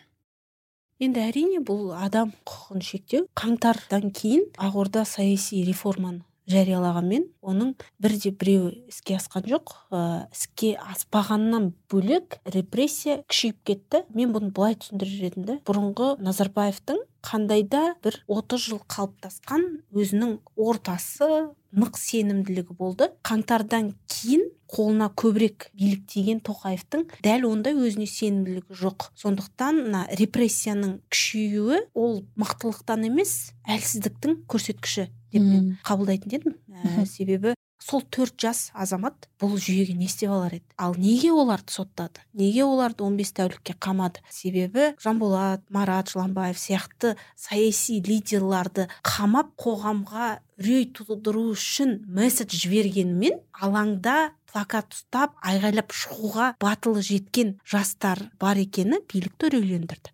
Енді 1.00 1.22
әрине 1.24 1.62
бұл 1.64 1.94
адам 1.96 2.34
құқығын 2.44 2.82
шектеу 2.84 3.28
қаңтардан 3.38 4.10
кейін 4.12 4.50
ақорда 4.60 5.06
саяси 5.08 5.62
реформаны 5.64 6.26
жариялағанмен 6.50 7.26
оның 7.44 7.74
бірде 8.02 8.32
біреуі 8.32 8.86
іске 8.90 9.16
асқан 9.18 9.46
жоқ 9.50 9.74
ә, 9.92 10.00
іске 10.32 10.74
аспағаннан 10.80 11.72
бөлек 11.92 12.40
репрессия 12.44 13.20
күшейіп 13.28 13.60
кетті. 13.66 14.04
Мен 14.14 14.34
бұны 14.34 14.52
былай 14.54 14.78
түсіндірер 14.80 15.30
едім 15.30 15.48
да 15.48 15.58
бұрынғы 15.68 16.14
назарбаевтың 16.24 17.02
қандайда 17.26 17.82
бір 18.04 18.22
30 18.30 18.64
жыл 18.64 18.80
қалыптасқан 18.88 19.66
өзінің 19.92 20.38
ортасы 20.56 21.50
нық 21.76 21.98
сенімділігі 22.00 22.74
болды. 22.78 23.10
Қаңтардан 23.26 23.92
кейін 24.10 24.48
қолына 24.70 25.10
көбірек 25.18 25.68
билік 25.74 26.06
тиген 26.10 26.40
тоқаевтың 26.46 27.06
дәл 27.24 27.46
ондай 27.50 27.76
өзіне 27.76 28.08
сенімділігі 28.10 28.78
жоқ. 28.82 29.10
Сондықтан 29.18 29.84
мына 29.86 30.04
репрессияның 30.18 30.98
күшеюі 31.12 31.84
ол 31.94 32.22
мықтылықтан 32.40 33.06
емес 33.10 33.52
әлсіздіктің 33.68 34.44
көрсеткіші. 34.50 35.08
Деп 35.32 35.42
мен 35.42 35.72
қабылдайтын 35.86 36.38
едім. 36.38 36.56
Ә, 36.70 37.06
себебі 37.06 37.54
сол 37.80 38.02
төрт 38.12 38.36
жас 38.40 38.68
азамат 38.76 39.26
бұл 39.40 39.56
жүйеге 39.58 39.96
не 39.98 40.06
істеп 40.06 40.30
алар 40.30 40.58
еді? 40.58 40.66
Ал 40.78 40.94
неге 40.98 41.32
оларды 41.32 41.72
соттады? 41.72 42.22
Неге 42.36 42.64
оларды 42.64 43.02
15 43.02 43.32
тәулікке 43.38 43.74
қамады? 43.80 44.22
Себебі 44.30 44.92
жанболат 45.00 45.64
марат 45.72 46.12
жыланбаев 46.12 46.60
сияқты 46.60 47.16
саяси 47.36 48.00
лидерларды 48.06 48.88
қамап 49.06 49.54
қоғамға 49.60 50.30
үрей 50.60 50.90
тудыру 50.92 51.48
үшін 51.54 52.02
месседж 52.06 52.60
жібергенімен 52.60 53.40
алаңда 53.64 54.34
плакат 54.50 54.92
ұстап 54.94 55.36
айғайлап 55.46 55.94
шығуға 55.94 56.54
батылы 56.60 57.02
жеткен 57.06 57.56
жастар 57.64 58.28
бар 58.40 58.60
екені 58.60 59.00
билікті 59.08 59.50
үрейлендірді. 59.50 60.12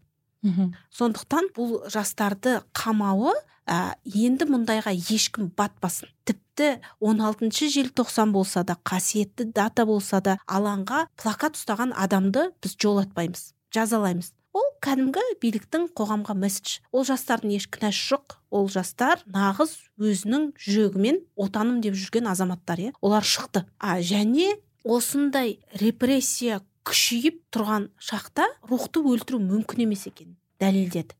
Сондықтан 0.94 1.50
бұл 1.56 1.78
жастарды 1.92 2.60
қамауы 2.76 3.34
ә, 3.66 3.96
енді 4.04 4.48
мұндайға 4.50 4.94
ешкім 4.94 5.50
батпасын. 5.56 6.08
Тіпті 6.24 6.78
16 7.00 7.68
желтоқсан 7.74 8.32
болса 8.32 8.64
да 8.64 8.78
қасиетті 8.84 9.50
дата 9.52 9.86
болса 9.86 10.20
да 10.20 10.38
алаңға 10.46 11.06
плакат 11.20 11.58
ұстаған 11.58 11.92
адамды 11.96 12.50
біз 12.62 12.76
жолатпаймыз 12.80 13.52
жазалаймыз. 13.74 14.32
Ол 14.56 14.64
кәдімгі 14.80 15.20
биліктің 15.42 15.90
қоғамға 15.98 16.36
месседж. 16.38 16.78
Ол 16.92 17.04
жастардың 17.04 17.52
еш 17.58 17.66
кінәсі 17.68 18.14
жоқ. 18.14 18.38
Ол 18.48 18.70
жастар 18.72 19.20
нағыз 19.28 19.74
өзінің 20.00 20.54
жүрегімен 20.56 21.20
отаным 21.36 21.82
деп 21.84 21.98
жүрген 21.98 22.30
азаматтар 22.30 22.80
иә. 22.86 22.94
Олар 23.04 23.26
шықты. 23.26 23.66
А 23.76 24.00
және 24.00 24.54
осындай 24.82 25.58
репрессия 25.74 26.62
күшейіп 26.86 27.42
тұрған 27.54 27.90
шақта 27.98 28.46
рухты 28.70 29.02
өлтіру 29.02 29.40
мүмкін 29.42 29.86
емес 29.86 30.06
екенін 30.08 30.36
дәлелдеді. 30.62 31.16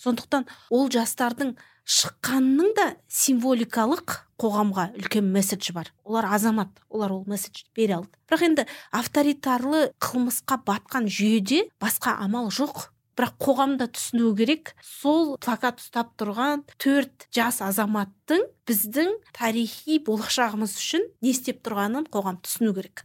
Сондықтан 0.00 0.46
ол 0.70 0.88
жастардың 0.92 1.54
шыққанының 1.90 2.74
да 2.76 2.86
символикалық 3.10 4.14
қоғамға 4.40 4.86
үлкен 5.00 5.26
месседжі 5.34 5.74
бар. 5.74 5.90
Олар 6.04 6.28
азамат 6.30 6.70
олар 6.88 7.12
ол 7.12 7.24
месседжді 7.26 7.68
бере 7.76 7.96
алды. 7.98 8.12
Бірақ 8.30 8.44
енді 8.46 8.66
авторитарлы 8.92 9.90
қылмысқа 10.00 10.60
батқан 10.64 11.08
жүйеде 11.10 11.66
басқа 11.82 12.16
амал 12.22 12.48
жоқ. 12.54 12.88
Бірақ 13.18 13.36
қоғамда 13.42 13.90
түсіну 13.92 14.32
керек. 14.38 14.74
Сол 14.80 15.36
плакат 15.42 15.82
ұстап 15.82 16.14
тұрған 16.20 16.64
төрт 16.78 17.26
жас 17.34 17.60
азаматтың 17.64 18.46
біздің 18.70 19.12
тарихи 19.36 19.98
болашағымыз 20.06 20.78
үшін 20.78 21.04
не 21.20 21.34
істеп 21.34 21.60
тұрғанын 21.66 22.06
қоғам 22.08 22.40
түсіну 22.44 22.72
керек. 22.78 23.04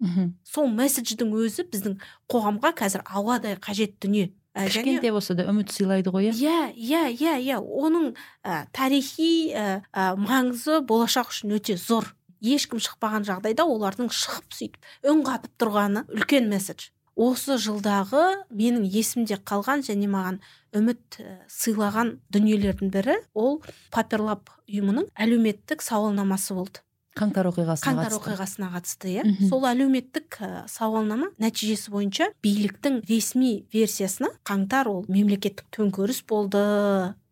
Мхм. 0.00 0.34
Сол 0.44 0.68
месседждің 0.74 1.32
өзі 1.36 1.66
біздің 1.70 1.98
қоғамға 2.30 2.72
қазір 2.80 3.04
ауадай 3.06 3.56
қажет 3.60 3.98
дүние. 4.02 4.32
Ә, 4.50 4.66
кішкентай 4.66 5.12
болса 5.14 5.36
да 5.38 5.46
үміт 5.46 5.70
сыйлайды 5.70 6.10
ғой 6.10 6.30
иә? 6.32 6.72
Иә 6.74 7.02
иә 7.14 7.34
иә 7.38 7.58
оның 7.60 8.14
ә, 8.42 8.66
тарихи 8.74 9.52
ә, 9.54 9.82
маңызы 9.94 10.80
болашақ 10.82 11.30
үшін 11.30 11.54
өте 11.60 11.76
зор. 11.78 12.16
Ешкім 12.40 12.80
шықпаған 12.80 13.28
жағдайда 13.28 13.68
олардың 13.68 14.08
шығып 14.10 14.56
сөйтіп 14.56 15.10
үн 15.12 15.22
қатып 15.28 15.52
тұрғаны 15.60 16.06
үлкен 16.08 16.48
месседж. 16.50 16.88
Осы 17.14 17.58
жылдағы 17.60 18.46
менің 18.48 18.86
есімде 18.88 19.36
қалған 19.44 19.84
және 19.84 20.08
маған 20.08 20.40
үміт 20.72 21.20
сыйлаған 21.52 22.14
дүниелердің 22.32 22.90
бірі 22.94 23.18
ол 23.34 23.60
паперлап 23.92 24.48
ұйымының 24.64 25.10
әлеуметтік 25.20 25.84
сауалнамасы 25.84 26.56
болды. 26.56 26.80
Қаңтар 27.20 27.48
оқиғасына 27.50 27.92
қаңтар 27.92 28.16
оқиғасына 28.16 28.68
қатысты 28.74 29.12
иә. 29.12 29.24
Сол 29.50 29.66
әлеуметтік 29.68 30.40
ә, 30.40 30.50
сауалнама 30.70 31.30
нәтижесі 31.42 31.92
бойынша 31.92 32.30
биліктің 32.44 33.02
ресми 33.08 33.66
версиясына 33.74 34.32
қаңтар 34.48 34.88
ол 34.90 35.04
мемлекеттік 35.08 35.68
төңкеріс 35.76 36.22
болды. 36.28 36.62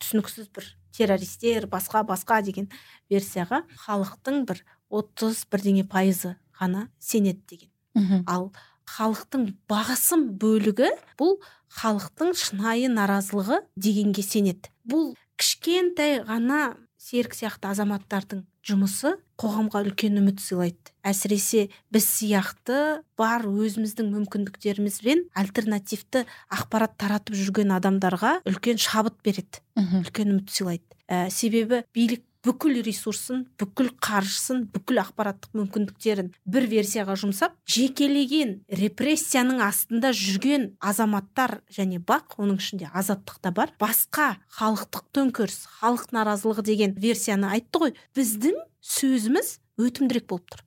Түсініксіз 0.03 0.51
бір 0.55 0.69
террористер 0.93 1.69
басқа 1.71 2.05
басқа 2.07 2.43
деген 2.45 2.69
версияға 3.11 3.63
халықтың 3.87 4.45
бір 4.49 4.65
отыз 4.91 5.45
бірдеңе 5.51 5.87
пайызы 5.89 6.37
ғана 6.61 6.89
сенеді 6.99 7.45
деген. 7.55 8.25
Ал 8.27 8.51
халықтың 8.89 9.53
басым 9.71 10.27
бөлігі 10.41 10.91
бұл 11.21 11.39
халықтың 11.81 12.35
шынайы 12.39 12.89
наразылығы 12.93 13.63
дегенге 13.77 14.25
сенеді. 14.25 14.73
Бұл 14.89 15.15
кішкентай 15.39 16.23
ғана 16.27 16.77
серік 16.99 17.37
сияқты 17.37 17.71
азаматтардың 17.71 18.45
жұмысы 18.69 19.15
қоғамға 19.41 19.83
үлкен 19.87 20.19
үміт 20.21 20.43
сыйлайды. 20.43 20.93
Әсіресе 21.07 21.69
біз 21.95 22.07
сияқты 22.09 22.79
бар 23.19 23.47
өзіміздің 23.49 24.11
мүмкіндіктерімізбен 24.13 25.25
альтернативті 25.39 26.25
ақпарат 26.53 26.99
таратып 27.01 27.39
жүрген 27.39 27.73
адамдарға 27.79 28.39
үлкен 28.49 28.81
шабыт 28.83 29.19
береді. 29.25 29.63
Үлкен 30.03 30.35
үміт 30.35 30.53
сыйлайды. 30.53 30.85
Ә, 31.09 31.31
себебі 31.33 31.85
билік 31.97 32.25
бүкіл 32.47 32.79
ресурсын 32.87 33.45
бүкіл 33.59 33.91
қаржысын 34.05 34.65
бүкіл 34.73 35.01
ақпараттық 35.03 35.57
мүмкіндіктерін 35.59 36.31
бір 36.47 36.67
версияға 36.71 37.17
жұмсап 37.19 37.57
жекелеген 37.69 38.55
репрессияның 38.81 39.63
астында 39.67 40.13
жүрген 40.17 40.69
азаматтар 40.79 41.59
және 41.75 41.99
бақ 41.99 42.39
оның 42.39 42.61
ішінде 42.63 42.91
азаттық 42.95 43.41
та 43.43 43.53
бар 43.55 43.75
басқа 43.83 44.29
халықтық 44.59 45.09
төңкеріс 45.19 45.61
халық 45.81 46.13
наразылығы 46.15 46.67
деген 46.71 46.95
версияны 46.99 47.51
айтты 47.59 47.83
ғой. 47.83 47.97
Біздің 48.15 48.61
сөзіміз 48.81 49.57
өтімдірек 49.83 50.29
болып 50.31 50.55
тұр. 50.55 50.65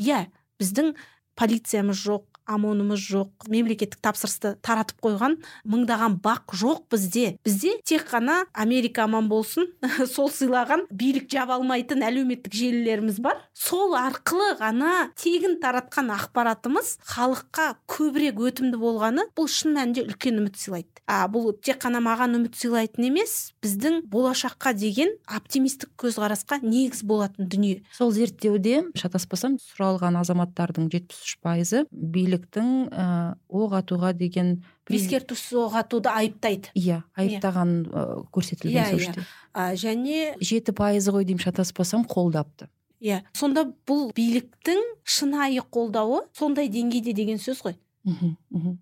Иә 0.00 0.26
біздің 0.60 0.94
полициямыз 1.36 2.00
жоқ 2.00 2.33
омонымыз 2.50 3.00
жоқ 3.00 3.48
мемлекеттік 3.50 4.00
тапсырысты 4.04 4.54
таратып 4.64 5.00
қойған 5.04 5.36
мыңдаған 5.68 6.18
бақ 6.24 6.54
жоқ 6.60 6.84
бізде. 6.92 7.38
Бізде 7.44 7.76
тек 7.84 8.06
қана 8.10 8.44
америка 8.52 9.04
аман 9.04 9.28
болсын 9.28 9.68
сол 10.14 10.30
сыйлаған 10.32 10.86
билік 10.90 11.28
жаба 11.32 11.58
алмайтын 11.58 12.04
әлеуметтік 12.04 12.54
желілеріміз 12.54 13.20
бар. 13.24 13.40
Сол 13.52 13.96
арқылы 13.98 14.54
ғана 14.60 15.10
тегін 15.20 15.58
таратқан 15.62 16.12
ақпаратымыз 16.14 16.98
халыққа 17.14 17.70
көбірек 17.90 18.40
өтімді 18.40 18.80
болғаны 18.80 19.28
бұл 19.36 19.48
шын 19.50 19.76
мәнінде 19.78 20.04
үлкен 20.08 20.42
үміт 20.42 20.60
сыйлайды. 20.60 20.90
А 21.06 21.26
бұл 21.28 21.52
тек 21.60 21.82
қана 21.84 22.00
маған 22.04 22.38
үміт 22.38 22.56
сыйлайтын 22.56 23.08
емес 23.10 23.52
біздің 23.64 24.02
болашаққа 24.12 24.72
деген 24.76 25.12
оптимистік 25.28 25.92
көзқарасқа 26.00 26.62
негіз 26.64 27.02
болатын 27.04 27.48
дүние. 27.52 27.82
Сол 27.92 28.12
зерттеуде 28.16 28.86
шатаспасам 28.96 29.58
сұралған 29.60 30.16
азаматтардың 30.22 30.88
жетпіс 30.92 31.20
үш 31.26 31.36
пайызы 31.44 31.84
билік 31.92 32.33
биліктің 32.34 32.70
ә, 32.90 33.36
оқ 33.48 33.76
атуға 33.78 34.12
деген 34.16 34.64
ескертусіз 34.90 35.54
оқ 35.64 35.78
атуды 35.80 36.10
айыптайды. 36.10 36.70
Иә 36.74 37.02
айыптаған 37.16 37.74
ә, 37.86 38.04
көрсетілген 38.34 38.84
иә, 38.84 38.90
сол 38.90 39.24
иә. 39.54 39.76
және 39.78 40.34
жеті 40.40 40.74
пайызы 40.74 41.12
ғой 41.14 41.24
деймін 41.24 41.42
шатаспасам 41.42 42.04
қолдапты. 42.04 42.68
Иә 43.00 43.22
сонда 43.32 43.66
бұл 43.86 44.12
биліктің 44.16 44.82
шынайы 45.04 45.62
қолдауы 45.70 46.26
сондай 46.32 46.68
деңгейде 46.68 47.12
деген 47.12 47.38
сөз 47.38 47.62
ғой. 47.64 47.78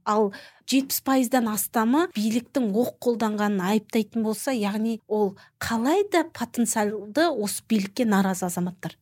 Ал 0.04 0.32
жетпіс 0.66 1.02
пайыздан 1.06 1.46
астамы 1.52 2.08
биліктің 2.16 2.72
оқ 2.74 2.96
қолданғанын 3.06 3.62
айыптайтын 3.68 4.24
болса 4.26 4.50
яғни 4.50 4.98
ол 5.06 5.36
қалай 5.62 6.02
да 6.10 6.24
потенциалды 6.24 7.28
осы 7.30 7.62
билікке 7.68 8.04
наразы 8.04 8.46
азаматтар? 8.46 8.96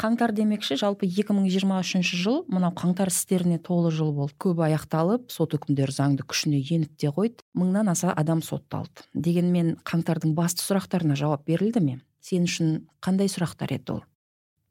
Қаңтар 0.00 0.32
демекші 0.34 0.76
жалпы 0.80 1.06
2023 1.06 2.02
жыл 2.02 2.42
мынау 2.50 2.74
қаңтар 2.74 3.12
істеріне 3.12 3.60
толы 3.62 3.92
жыл 3.94 4.12
болды. 4.14 4.34
Көбі 4.42 4.66
аяқталып 4.66 5.30
сот 5.30 5.54
үкімдері 5.54 5.94
заңды 5.94 6.26
күшіне 6.26 6.58
еніп 6.62 6.96
те 6.98 7.12
қойды. 7.14 7.44
Мыңнан 7.54 7.90
аса 7.92 8.12
адам 8.12 8.42
сотталды. 8.42 9.06
Дегенмен 9.14 9.76
қаңтардың 9.86 10.34
басты 10.34 10.66
сұрақтарына 10.66 11.16
жауап 11.18 11.46
берілді 11.46 11.84
ме? 11.84 11.98
Сен 12.20 12.48
үшін 12.48 12.88
қандай 13.04 13.30
сұрақтар 13.30 13.76
еді 13.76 13.98
ол? 13.98 14.02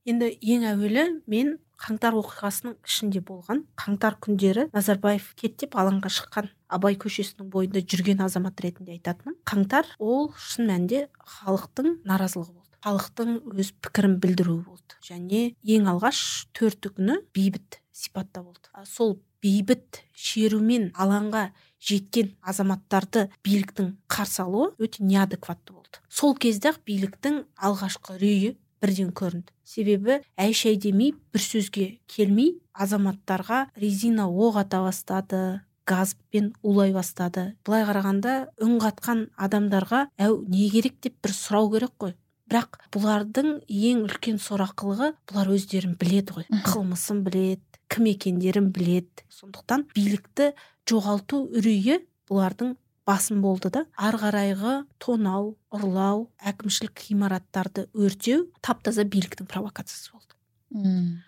Енді 0.03 0.33
ең 0.43 0.65
әуелі 0.73 1.05
мен 1.31 1.55
қаңтар 1.79 2.15
оқиғасының 2.19 2.75
ішінде 2.83 3.21
болған 3.23 3.63
қаңтар 3.79 4.17
күндері 4.23 4.67
назарбаев 4.75 5.29
кетті 5.39 5.65
деп 5.65 5.77
алаңға 5.79 6.11
шыққан 6.17 6.49
абай 6.75 6.97
көшесінің 6.99 7.47
бойында 7.53 7.83
жүрген 7.87 8.23
азамат 8.25 8.59
ретінде 8.63 8.97
айтатыным. 8.97 9.39
Қаңтар 9.47 9.87
ол 9.99 10.31
шын 10.35 10.67
мәнінде 10.67 11.07
халықтың 11.37 12.01
наразылығы 12.07 12.62
халықтың 12.83 13.35
өз 13.55 13.71
пікірін 13.83 14.17
білдіруі 14.23 14.63
болды. 14.67 14.97
Және 15.03 15.43
ең 15.63 15.87
алғаш 15.93 16.19
төрті 16.55 16.91
күні 16.97 17.19
бейбіт 17.35 17.79
сипатта 17.95 18.43
болды. 18.43 18.67
Сол 18.87 19.17
бейбіт 19.43 20.03
шерумен 20.15 20.89
алаңға 20.99 21.49
жеткен 21.83 22.33
азаматтарды 22.41 23.27
биліктің 23.43 23.93
қарсы 24.11 24.43
алуы 24.43 24.71
өте 24.79 25.03
неадекватты 25.03 25.75
болды. 25.75 26.03
Сол 26.09 26.35
кезде 26.35 26.73
ақ 26.73 26.81
биліктің 26.87 27.43
алғашқы 27.55 28.17
үрейі 28.17 28.55
бірден 28.83 29.11
көрінді. 29.15 29.51
Себебі 29.63 30.19
әй 30.35 30.55
шәй 30.55 30.79
демей 30.79 31.13
бір 31.31 31.43
сөзге 31.43 31.85
келмей 32.07 32.57
азаматтарға 32.73 33.67
резина 33.79 34.27
оқ 34.27 34.59
ата 34.63 34.81
бастады 34.83 35.43
газбен 35.87 36.53
улай 36.63 36.93
бастады 36.95 37.53
былай 37.65 37.85
қарағанда 37.87 38.33
үн 38.63 38.77
қатқан 38.83 39.27
адамдарға 39.35 40.07
әу 40.17 40.43
не 40.47 40.69
керек? 40.71 40.99
деп 41.03 41.15
бір 41.23 41.35
сұрау 41.35 41.71
керек 41.73 41.95
қой. 41.99 42.15
Бірақ 42.51 42.79
бұлардың 42.93 43.51
ең 43.67 44.05
үлкен 44.07 44.39
сорақылығы 44.41 45.13
бұлар 45.29 45.51
өздерін 45.55 45.95
біледі 45.99 46.37
ғой. 46.37 46.47
Қылмысын 46.67 47.23
біледі 47.25 47.61
кім 47.93 48.07
екендерін 48.11 48.71
біледі. 48.73 49.25
Сондықтан 49.31 49.87
билікті 49.95 50.51
жоғалту 50.89 51.43
үрейі 51.53 52.01
бұлардың 52.29 52.75
басым 53.07 53.41
болды 53.43 53.71
да. 53.73 53.85
Ары 53.95 54.19
қарайғы 54.21 54.75
тонау 55.03 55.53
ұрлау 55.73 56.27
әкімшілік 56.39 57.05
ғимараттарды 57.09 57.87
өртеу 57.93 58.47
тап 58.61 58.83
таза 58.85 59.05
биліктің 59.05 59.49
провокациясы 59.51 60.11
болды. 60.13 60.33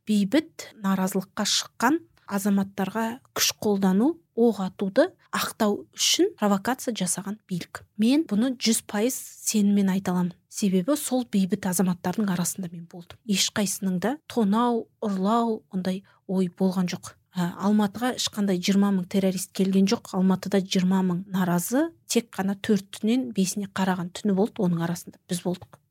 Бейбіт 0.08 0.72
наразылыққа 0.82 1.46
шыққан 1.46 2.00
азаматтарға 2.26 3.06
күш 3.38 3.52
қолдану 3.62 4.16
оқ 4.36 4.64
атуды 4.66 5.12
ақтау 5.36 5.84
үшін 5.94 6.32
провокация 6.40 6.96
жасаған 6.98 7.38
билік. 7.50 7.84
Мен 8.02 8.26
бұны 8.28 8.56
жүз 8.58 8.82
пайыз 8.90 9.16
сеніммен 9.46 9.92
айта 9.94 10.16
аламын. 10.16 10.34
Себебі 10.56 10.96
сол 11.00 11.26
бейбіт 11.32 11.68
азаматтардың 11.70 12.32
арасында 12.32 12.72
мен 12.72 12.88
болдым. 12.92 13.20
Ешқайсының 13.28 14.00
да 14.04 14.16
тонау 14.32 14.86
ұрлау 15.04 15.62
ондай 15.74 16.04
ой 16.28 16.50
болған 16.50 16.88
жоқ. 16.92 17.14
Ә, 17.36 17.52
алматыға 17.68 18.14
ешқандай 18.16 18.62
жиырма 18.64 18.94
мың 18.96 19.10
террорист 19.12 19.52
келген 19.58 19.90
жоқ. 19.92 20.14
Алматыда 20.16 20.62
жиырма 20.64 21.02
мың 21.04 21.26
наразы 21.34 21.90
тек 22.08 22.30
қана 22.32 22.56
төртінен 22.56 23.34
бесіне 23.36 23.68
қараған 23.76 24.14
түні 24.16 24.38
болды 24.38 24.64
оның 24.64 24.86
арасында. 24.88 25.20
Біз 25.28 25.44
болдық. 25.44 25.82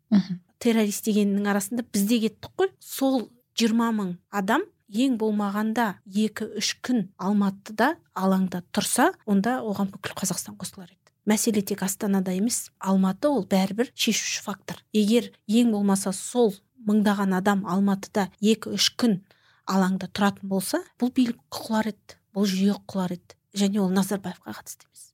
Террорист 0.65 1.05
дегеннің 1.05 1.51
арасында 1.53 1.85
біз 1.93 2.07
де 2.09 2.23
кеттік 2.25 2.57
қой. 2.57 2.73
Сол 2.81 3.29
жиырма 3.59 3.91
мың 3.93 4.17
адам 4.33 4.65
ең 4.89 5.19
болмағанда 5.21 5.99
екі 6.07 6.49
үш 6.61 6.75
күн 6.85 7.11
алматыда 7.19 7.95
алаңда 8.17 8.63
тұрса 8.73 9.11
онда 9.27 9.59
оған 9.61 9.93
бүкіл 9.93 10.17
қазақстан 10.21 10.57
қосылар 10.57 10.89
еді. 10.89 11.04
Мәселе 11.29 11.63
тек 11.63 11.83
астанада 11.83 12.33
емес 12.35 12.71
алматы 12.79 13.29
ол 13.29 13.47
бәрібір 13.49 13.91
шешуші 13.95 14.43
фактор. 14.45 14.83
Егер 14.93 15.31
ең 15.49 15.73
болмаса 15.73 16.13
сол 16.13 16.55
мыңдаған 16.85 17.37
адам 17.39 17.65
алматыда 17.69 18.29
екі 18.41 18.75
үш 18.77 18.91
күн 19.01 19.21
алаңда 19.71 20.11
тұратын 20.13 20.49
болса 20.49 20.83
бұл 21.01 21.13
билік 21.17 21.41
құлар 21.55 21.93
еді 21.95 22.19
бұл 22.35 22.49
жүйе 22.51 22.77
құлар 22.91 23.17
еді. 23.17 23.37
Және 23.55 23.81
ол 23.81 23.93
назарбаевқа 23.95 24.57
қатысты 24.57 24.89
емес. 24.89 25.13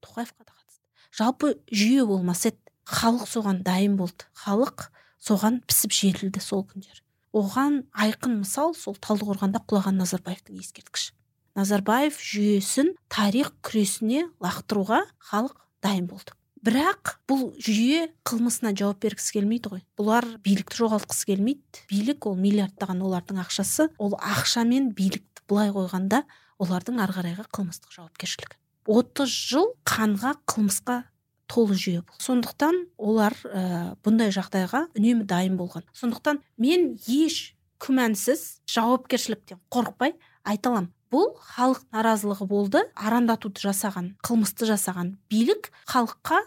Тоқаевқа 0.00 0.46
да 0.46 0.54
қатысты. 0.54 0.84
Жалпы 1.18 1.56
жүйе 1.72 2.06
болмас 2.06 2.46
еді. 2.46 2.60
Халық 2.86 3.26
соған 3.26 3.64
дайын 3.66 3.96
болды. 3.98 4.28
Халық 4.38 4.88
соған 5.18 5.58
пісіп 5.66 5.96
жетілді 5.96 6.40
сол 6.40 6.62
күндері. 6.70 7.02
Оған 7.34 7.82
айқын 7.92 8.38
мысал 8.44 8.76
сол 8.78 8.94
талдықорғанда 9.02 9.64
құлаған 9.66 9.98
назарбаевтың 9.98 10.62
ескерткіші. 10.62 11.15
Назарбаев 11.56 12.18
жүйесін 12.20 12.92
тарих 13.12 13.52
күресіне 13.64 14.26
лақтыруға 14.44 15.02
халық 15.30 15.56
дайын 15.84 16.06
болды. 16.10 16.36
Бірақ 16.66 17.16
бұл 17.30 17.52
жүйе 17.62 18.08
қылмысына 18.26 18.72
жауап 18.76 18.98
бергісі 19.04 19.36
келмейді 19.36 19.70
ғой. 19.70 19.82
Бұлар 19.98 20.26
билікті 20.42 20.80
жоғалтқысы 20.82 21.28
келмейді. 21.30 21.84
Билік 21.90 22.26
ол 22.26 22.34
миллиардтаған 22.40 23.04
олардың 23.06 23.38
ақшасы. 23.44 23.90
Ол 24.02 24.16
ақша 24.18 24.64
мен 24.66 24.90
билікті 24.96 25.46
былай 25.46 25.70
қойғанда 25.70 26.24
олардың 26.58 27.02
ары 27.04 27.14
қарайғы 27.20 27.46
қылмыстық 27.54 27.94
жауапкершілігі. 27.94 28.58
отыз 28.86 29.28
жыл 29.28 29.72
қанға 29.86 30.36
қылмысқа 30.46 31.02
толы 31.50 31.76
жүйе 31.78 32.02
сондықтан 32.22 32.78
олар 32.98 33.34
ә, 33.46 33.94
бұндай 34.06 34.32
жағдайға 34.34 34.86
үнемі 34.96 35.26
дайын 35.26 35.56
болған. 35.58 35.86
Сондықтан 35.94 36.40
мен 36.58 36.94
еш 37.06 37.56
күмәнсіз 37.82 38.62
жауапкершіліктен 38.70 39.60
қорықпай 39.70 40.16
айта 40.44 40.70
аламын. 40.70 40.92
Бұл 41.12 41.32
халық 41.38 41.84
наразылығы 41.94 42.46
болды 42.50 42.82
арандатуды 42.94 43.62
жасаған 43.62 44.12
қылмысты 44.26 44.68
жасаған 44.68 45.14
билік 45.30 45.70
халыққа 45.90 46.40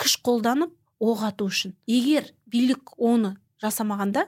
күш 0.00 0.18
қолданып 0.24 0.72
оқ 1.00 1.24
ату 1.28 1.48
үшін. 1.50 1.74
Егер 1.86 2.30
билік 2.46 2.94
оны 2.96 3.36
жасамағанда 3.62 4.26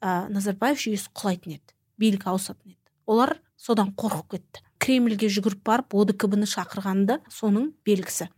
ә, 0.00 0.28
назарбаев 0.32 0.80
жүйесі 0.80 1.12
құлайтын 1.16 1.56
еді 1.56 1.76
билік 2.00 2.26
ауысатын 2.28 2.74
еді. 2.74 2.80
Олар 3.06 3.38
содан 3.56 3.94
қорқып 3.96 4.36
кетті. 4.36 4.64
Кремльге 4.80 5.28
жүгіріп 5.28 5.64
барып 5.64 5.94
одкб 5.96 6.36
ны 6.40 6.48
шақырғаны 6.48 7.06
да 7.08 7.18
соның 7.32 7.72
белгісі. 7.84 8.30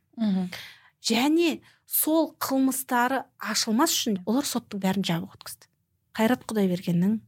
Және 1.03 1.61
сол 1.87 2.33
қылмыстары 2.43 3.25
ашылмас 3.39 3.95
үшін 3.95 4.23
олар 4.27 4.47
соттың 4.47 4.83
бәрін 4.83 5.07
жабық 5.07 5.37
өткізді. 5.39 5.69
Қайрат 6.15 6.47
құдайбергеннің 6.47 7.21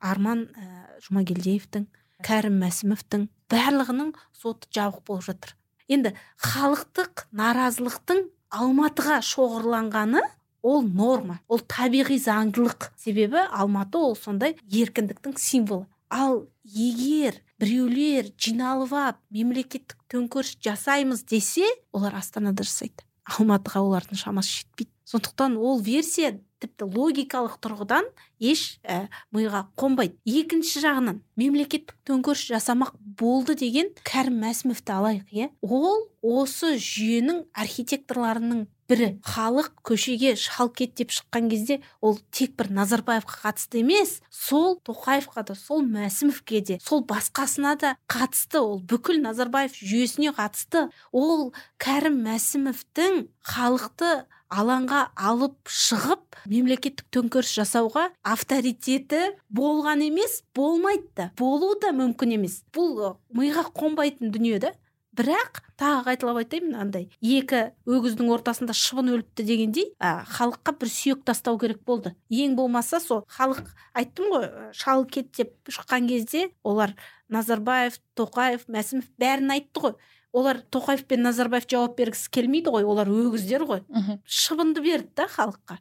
арман 0.00 0.46
ә, 0.52 0.64
жұмагелдиевтің 1.04 1.86
кәрім 2.24 2.60
мәсімовтің 2.62 3.26
барлығының 3.52 4.12
соты 4.36 4.70
жабық 4.74 5.02
болып 5.08 5.26
жатыр. 5.28 5.56
Енді 5.92 6.14
халықтық 6.40 7.26
наразылықтың 7.36 8.22
алматыға 8.52 9.18
шоғырланғаны 9.26 10.22
ол 10.62 10.82
норма. 10.86 11.40
Ол 11.48 11.60
табиғи 11.66 12.18
заңдылық 12.22 12.92
себебі 12.96 13.42
алматы 13.50 13.98
ол 13.98 14.16
сондай 14.16 14.56
еркіндіктің 14.70 15.36
символы. 15.36 15.86
Ал 16.08 16.46
егер 16.64 17.40
біреулер 17.60 18.30
жиналып 18.36 18.92
алып 18.92 19.20
мемлекеттік 19.32 19.96
төңкеріс 20.12 20.58
жасаймыз 20.62 21.24
десе 21.24 21.66
олар 21.92 22.14
астанада 22.20 22.66
жасайды. 22.66 23.02
Алматыға 23.28 23.82
олардың 23.86 24.18
шамасы 24.18 24.62
жетпейді. 24.62 24.90
Сондықтан 25.12 25.56
ол 25.58 25.80
версия 25.82 26.38
тіпті 26.62 26.86
логикалық 26.94 27.58
тұрғыдан 27.62 28.06
еш 28.40 28.78
ә, 28.86 29.08
миға 29.34 29.64
қонбайды. 29.78 30.14
Екінші 30.24 30.82
жағынан 30.84 31.18
мемлекеттік 31.36 31.96
төңкеріс 32.06 32.46
жасамақ 32.52 32.94
болды 33.18 33.56
деген 33.58 33.90
кәрім 34.06 34.38
мәсімовті 34.44 34.94
алайық 34.94 35.34
иә? 35.34 35.50
Ол 35.60 36.06
осы 36.22 36.76
жүйенің 36.78 37.44
архитекторларының 37.52 38.66
бірі 38.92 39.08
халық 39.24 39.72
көшеге 39.88 40.34
шал 40.36 40.68
кет 40.68 40.94
деп 41.00 41.12
шыққан 41.16 41.48
кезде 41.48 41.80
ол 42.04 42.18
тек 42.30 42.52
бір 42.60 42.68
назарбаевқа 42.76 43.40
қатысты 43.46 43.80
емес 43.80 44.18
сол 44.28 44.76
тоқаевқа 44.84 45.46
да 45.48 45.56
сол 45.56 45.80
мәсімовке 45.86 46.60
де 46.60 46.78
сол 46.84 47.00
басқасына 47.08 47.76
да 47.80 47.96
қатысты. 48.08 48.60
Ол 48.60 48.80
бүкіл 48.84 49.22
назарбаев 49.24 49.72
жүйесіне 49.72 50.34
қатысты. 50.36 50.90
Ол 51.12 51.52
кәрім 51.80 52.20
мәсімовтің 52.26 53.26
халықты 53.40 54.12
алаңға 54.52 55.06
алып 55.16 55.70
шығып 55.72 56.36
мемлекеттік 56.50 57.08
төңкеріс 57.14 57.54
жасауға 57.56 58.10
авторитеті 58.20 59.22
болған 59.48 60.04
емес 60.04 60.42
болмайды 60.54 61.08
да. 61.16 61.30
Болуы 61.38 61.78
да 61.80 61.94
мүмкін 61.96 62.36
емес. 62.36 62.60
Бұл 62.74 63.16
миға 63.32 63.64
қонбайтын 63.72 64.32
дүние 64.34 64.60
да. 64.60 64.74
Бірақ 65.16 65.60
тағы 65.80 66.04
қайталап 66.06 66.38
айтайын 66.40 66.70
мынандай 66.70 67.08
екі 67.20 67.60
өгіздің 67.88 68.30
ортасында 68.32 68.74
шыбын 68.76 69.10
өліпті 69.12 69.44
дегендей 69.44 69.90
ә, 70.00 70.24
халыққа 70.24 70.74
бір 70.80 70.90
сүйек 70.92 71.22
тастау 71.28 71.58
керек 71.60 71.82
болды. 71.84 72.14
Ең 72.32 72.56
болмаса 72.56 73.00
сол 73.00 73.26
халық 73.28 73.68
айттым 73.92 74.32
ғой 74.32 74.48
шал 74.72 75.04
кет 75.04 75.30
деп 75.36 75.52
шыққан 75.68 76.08
кезде 76.08 76.48
олар 76.64 76.94
назарбаев 77.28 78.00
тоқаев 78.16 78.64
мәсімов 78.72 79.10
бәрін 79.20 79.52
айтты 79.52 79.84
ғой. 79.84 79.96
Олар 80.32 80.62
тоқаев 80.72 81.04
пен 81.04 81.26
назарбаев 81.28 81.68
жауап 81.68 81.98
бергісі 81.98 82.30
келмейді 82.32 82.72
ғой 82.72 82.88
олар 82.88 83.08
өгіздер 83.12 83.66
ғой. 83.68 83.84
Шыбынды 84.24 84.80
берді 84.80 85.12
да 85.16 85.28
халыққа. 85.28 85.76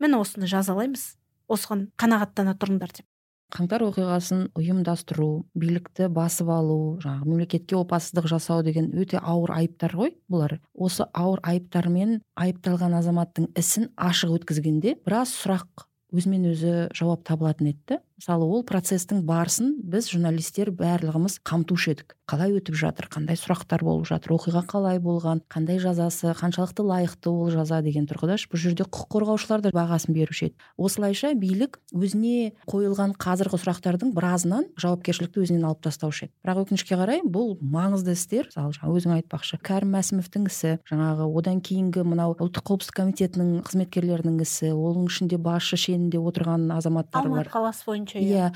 Міне 0.00 0.16
осыны 0.16 0.48
жазалаймыз. 0.48 1.18
Осыған 1.52 1.90
қанағаттана 2.00 2.56
тұрыңдар 2.56 2.96
деп. 2.96 3.06
Қаңтар 3.52 3.82
оқиғасын 3.84 4.46
ұйымдастыру 4.56 5.28
билікті 5.58 6.08
басып 6.14 6.48
алу 6.54 6.96
жаңағы 7.02 7.28
мемлекетке 7.28 7.76
опасыздық 7.76 8.28
жасау 8.32 8.62
деген 8.64 8.88
өте 8.96 9.20
ауыр 9.20 9.52
айыптар 9.58 9.92
ғой 9.98 10.14
бұлар. 10.32 10.56
Осы 10.72 11.04
ауыр 11.12 11.42
айыптармен 11.44 12.22
айыпталған 12.32 12.96
азаматтың 13.02 13.50
ісін 13.60 13.90
ашық 14.00 14.38
өткізгенде 14.38 14.96
біраз 15.04 15.34
сұрақ 15.36 15.84
өзімен 16.16 16.48
өзі 16.52 16.72
жауап 16.96 17.26
табылатын 17.28 17.74
еді 17.74 18.00
мысалы 18.22 18.46
ол 18.46 18.62
процесстің 18.62 19.24
барысын 19.26 19.72
біз 19.82 20.06
журналистер 20.12 20.70
барлығымыз 20.70 21.40
қамтушы 21.42 21.90
едік. 21.90 22.14
Қалай 22.30 22.54
өтіп 22.54 22.76
жатыр 22.78 23.08
қандай 23.10 23.34
сұрақтар 23.34 23.82
болып 23.82 24.06
жатыр 24.06 24.36
оқиға 24.36 24.62
қалай 24.70 25.00
болған 25.02 25.40
қандай 25.50 25.80
жазасы 25.82 26.30
қаншалықты 26.38 26.84
лайықты 26.86 27.28
ол 27.28 27.50
жаза 27.50 27.80
деген 27.82 28.06
тұрғыда 28.06 28.38
бұл 28.46 28.62
жерде 28.62 28.86
құқық 28.86 29.10
қорғаушылар 29.10 29.64
да 29.66 29.72
бағасын 29.74 30.14
беруші 30.14 30.46
еді. 30.46 30.54
Осылайша 30.78 31.32
билік 31.34 31.80
өзіне 31.90 32.54
қойылған 32.70 33.16
қазіргі 33.18 33.58
сұрақтардың 33.58 34.14
біразынан 34.14 34.70
жауапкершілікті 34.78 35.42
өзінен 35.42 35.66
алып 35.66 35.82
тастаушы 35.82 36.30
еді. 36.30 36.32
Бірақ 36.46 36.62
өкінішке 36.62 36.96
қарай 36.96 37.20
бұл 37.26 37.58
маңызды 37.60 38.14
істер. 38.14 38.48
Мысалы 38.54 38.78
жаңа 38.78 38.94
өзің 38.96 39.16
айтпақшы 39.18 39.58
кәрім 39.66 39.92
мәсімовтің 39.98 40.48
ісі 40.48 40.78
жаңағы 40.88 41.28
одан 41.42 41.60
кейінгі 41.60 42.06
мынау 42.06 42.38
ұлттық 42.38 42.64
қауіпсіздік 42.70 43.00
комитетінің 43.02 43.52
қызметкерлерінің 43.66 44.40
ісі 44.46 44.72
оның 44.72 45.10
ішінде 45.10 45.42
басшы 45.42 45.76
шенінде 45.76 46.22
отырған 46.22 46.70
азаматтар 46.78 47.28
бар. 47.28 47.32
Алматы 47.32 47.52
қаласы 47.52 47.86
бойынша 47.88 48.11
иә? 48.20 48.52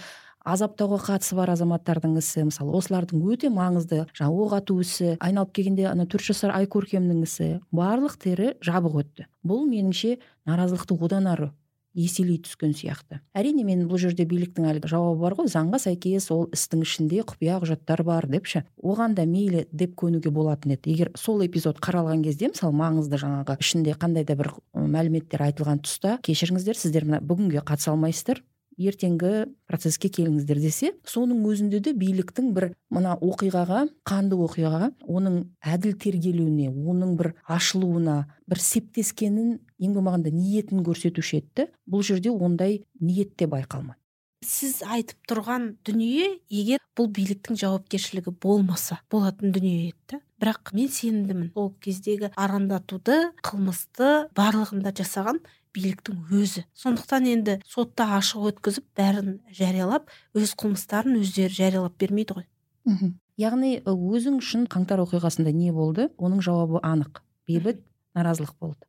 Азаптауға 0.47 1.01
қатысы 1.03 1.35
бар 1.35 1.51
азаматтардың 1.57 2.21
ісі. 2.21 2.45
Мысалы 2.47 2.77
осылардың 2.79 3.25
өте 3.35 3.51
маңызды. 3.51 4.05
Жаңағы 4.15 4.45
оқ 4.45 4.57
ату 4.61 4.79
ісі 4.85 5.17
айналып 5.19 5.51
келгенде 5.59 5.89
ана 5.91 6.07
төрт 6.07 6.29
жасар 6.29 6.55
айкөркемнің 6.55 7.25
ісі. 7.27 7.49
Барлық 7.75 8.15
тері 8.23 8.53
жабық 8.63 9.01
өтті. 9.03 9.27
Бұл 9.43 9.67
меніңше 9.67 10.21
наразылықты 10.47 11.01
одан 11.03 11.27
ары 11.33 11.51
еселей 11.97 12.39
түскен 12.45 12.75
сияқты. 12.77 13.19
Әрине 13.35 13.65
мен 13.65 13.87
бұл 13.89 13.99
жерде 13.99 14.27
биліктің 14.29 14.69
әлгі 14.69 14.91
жауабы 14.93 15.23
бар 15.25 15.37
ғой. 15.39 15.49
Заңға 15.51 15.81
сәйкес 15.81 16.29
ол 16.35 16.45
істің 16.55 16.83
ішінде 16.85 17.23
құпия 17.27 17.57
құжаттар 17.63 18.03
бар 18.07 18.29
деп 18.29 18.47
ше 18.47 18.67
оған 18.77 19.17
да 19.17 19.25
мейлі 19.27 19.65
деп 19.73 19.97
көнуге 19.97 20.31
болатын 20.31 20.77
еді. 20.77 20.93
Егер 20.93 21.11
сол 21.17 21.41
эпизод 21.47 21.81
қаралған 21.81 22.23
кезде 22.27 22.53
мысалы 22.53 22.77
маңызды 22.77 23.17
жаңағы 23.23 23.57
ішінде 23.65 23.97
қандай 23.97 24.29
да 24.29 24.37
бір 24.37 24.53
мәліметтер 24.77 25.47
айтылған 25.49 25.81
тұста 25.89 26.19
кешіріңіздер 26.27 26.77
сіздер 26.77 27.09
мына 27.09 27.23
бүгінге 27.25 27.65
қатыса 27.65 27.97
алмайсыздар. 27.97 28.45
Ертеңгі 28.79 29.33
процесске 29.69 30.11
келіңіздер 30.13 30.61
десе 30.61 30.93
соның 31.09 31.43
өзінде 31.51 31.81
де 31.85 31.95
биліктің 31.97 32.53
бір 32.57 32.71
мына 32.93 33.17
оқиғаға 33.25 33.87
қанды 34.09 34.39
оқиғаға 34.47 34.91
оның 35.09 35.43
әділ 35.75 35.97
тергелуіне 36.03 36.71
оның 36.71 37.17
бір 37.21 37.33
ашылуына 37.59 38.17
бір 38.49 38.63
септескенін 38.63 39.57
ең 39.81 39.97
болмағанда 39.97 40.33
ниетін 40.35 40.85
көрсетуші 40.87 41.43
еді 41.43 41.71
бұл 41.89 42.05
жерде 42.07 42.33
ондай 42.33 42.83
ниет 43.01 43.37
те 43.37 43.49
байқалмады. 43.51 43.99
Сіз 44.45 44.83
айтып 44.85 45.25
тұрған 45.31 45.71
дүние 45.87 46.37
егер 46.53 46.83
бұл 46.97 47.09
биліктің 47.13 47.57
жауапкершілігі 47.61 48.35
болмаса 48.43 49.01
болатын 49.11 49.53
дүние 49.55 49.91
еді. 49.91 50.21
Бірақ 50.37 50.75
мен 50.77 50.91
сенімдімін. 50.93 51.51
Ол 51.57 51.71
кездегі 51.81 52.31
арандатуды 52.37 53.17
қылмысты 53.41 54.29
барлығында 54.37 54.93
жасаған 55.01 55.41
биліктің 55.77 56.25
өзі. 56.33 56.65
Сондықтан 56.75 57.29
енді 57.31 57.59
сотта 57.69 58.09
ашық 58.17 58.49
өткізіп 58.51 58.87
бәрін 58.97 59.39
жариялап 59.53 60.11
өз 60.35 60.57
қылмыстарын 60.59 61.21
өздері 61.21 61.53
жариялап 61.53 61.97
бермейді 62.01 62.41
ғой. 62.41 62.49
Мхм. 62.89 63.15
Яғни 63.37 63.77
өзің 63.85 64.41
үшін 64.41 64.67
қаңтар 64.73 65.03
оқиғасында 65.05 65.53
не 65.53 65.73
болды? 65.77 66.09
Оның 66.17 66.41
жауабы 66.47 66.81
анық. 66.81 67.21
Бейбіт 67.47 67.83
наразылық 68.17 68.57
болды. 68.61 68.87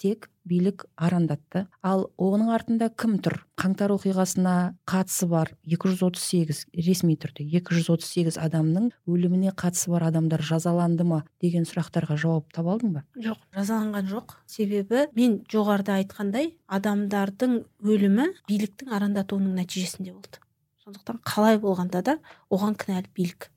Тек 0.00 0.30
билік 0.48 0.86
арандатты. 0.96 1.66
Ал 1.84 2.06
оның 2.18 2.50
артында 2.54 2.88
кім 2.98 3.18
тұр? 3.22 3.36
Қаңтар 3.60 3.92
оқиғасына 3.94 4.54
қатысы 4.88 5.28
бар 5.30 5.52
238 5.68 6.64
ресми 6.80 7.16
түрде 7.20 7.44
238 7.60 8.40
адамның 8.40 8.88
өліміне 9.10 9.52
қатысы 9.52 9.92
бар 9.92 10.08
адамдар 10.08 10.42
жазаланды 10.42 11.04
ма 11.06 11.20
деген 11.44 11.68
сұрақтарға 11.68 12.16
жауап 12.24 12.48
таба 12.56 12.74
алдың 12.74 12.96
ба? 12.96 13.04
Жоқ 13.20 13.44
жазаланған 13.54 14.10
жоқ. 14.10 14.36
Себебі 14.48 15.06
мен 15.14 15.40
жоғарыда 15.52 16.00
айтқандай 16.00 16.54
адамдардың 16.72 17.60
өлімі 17.84 18.30
биліктің 18.48 18.96
арандатуының 18.96 19.60
нәтижесінде 19.60 20.16
болды. 20.16 20.40
Сондықтан 20.86 21.20
қалай 21.28 21.60
болғанда 21.60 22.02
да 22.02 22.18
оған 22.48 22.78
кінәлі 22.80 23.12
билік. 23.14 23.50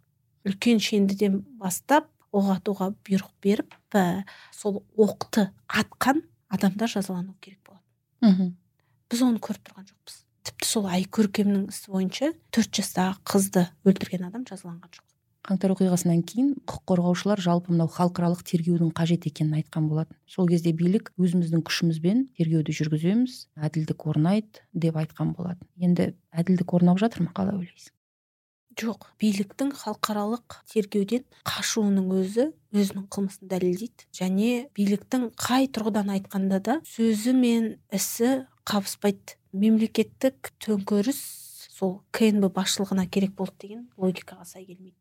Үлкен 0.44 0.84
шендіден 0.84 1.40
бастап 1.56 2.12
оқ 2.34 2.50
атуға 2.58 2.92
бұйрық 3.06 3.32
беріп 3.46 3.76
сол 4.52 4.82
оқты 4.98 5.48
атқан 5.70 6.24
адамдар 6.54 6.92
жазалану 6.92 7.34
керек 7.42 7.60
болады. 7.66 7.84
Мхм. 8.22 8.54
Біз 9.10 9.24
оны 9.26 9.42
көріп 9.44 9.66
тұрған 9.70 9.88
жоқпыз. 9.90 10.20
Тіпті 10.44 10.68
сол 10.68 10.86
айкөркемнің 10.92 11.66
ісі 11.72 11.92
бойынша 11.94 12.30
төрт 12.54 12.78
жастағы 12.80 13.18
қызды 13.28 13.66
өлтірген 13.88 14.28
адам 14.28 14.46
жазаланған 14.50 14.92
жоқ. 14.92 15.06
Қаңтар 15.44 15.74
оқиғасынан 15.74 16.22
кейін 16.24 16.54
құқық 16.64 16.84
қорғаушылар 16.88 17.42
жалпы 17.44 17.74
мынау 17.74 17.90
халықаралық 17.92 18.46
тергеудің 18.48 18.94
қажет 18.96 19.26
екенін 19.28 19.58
айтқан 19.60 19.90
болатын. 19.92 20.16
Сол 20.24 20.48
кезде 20.48 20.72
билік 20.72 21.12
өзіміздің 21.20 21.66
күшімізбен 21.68 22.22
тергеуді 22.40 22.76
жүргіземіз 22.78 23.36
әділдік 23.60 24.08
орнайды 24.08 24.64
деп 24.72 24.96
айтқан 25.02 25.34
болатын. 25.36 25.68
Енді 25.76 26.14
әділдік 26.32 26.78
орнап 26.80 27.02
жатыр 27.04 27.26
ма 27.26 27.36
қалай 27.36 27.60
ойлайсың? 27.60 27.92
Жоқ. 28.80 29.08
Биліктің 29.22 29.72
халықаралық 29.78 30.58
тергеуден 30.72 31.24
қашуының 31.48 32.10
өзі 32.18 32.50
өзінің 32.74 33.08
қылмысын 33.14 33.50
дәлелдейді. 33.52 34.08
Және 34.16 34.50
биліктің 34.78 35.30
қай 35.40 35.70
тұрғыдан 35.74 36.12
айтқанда 36.16 36.60
да 36.64 36.80
сөзі 36.88 37.34
мен 37.38 37.70
ісі 37.94 38.46
қабыспайды. 38.70 39.38
Мемлекеттік 39.54 40.54
төңкеріс 40.64 41.20
сол 41.74 42.00
кнб 42.16 42.50
басшылығына 42.56 43.06
керек 43.10 43.36
болды 43.38 43.68
деген 43.68 43.84
логикаға 43.98 44.46
сай 44.50 44.66
келмейді. 44.66 44.98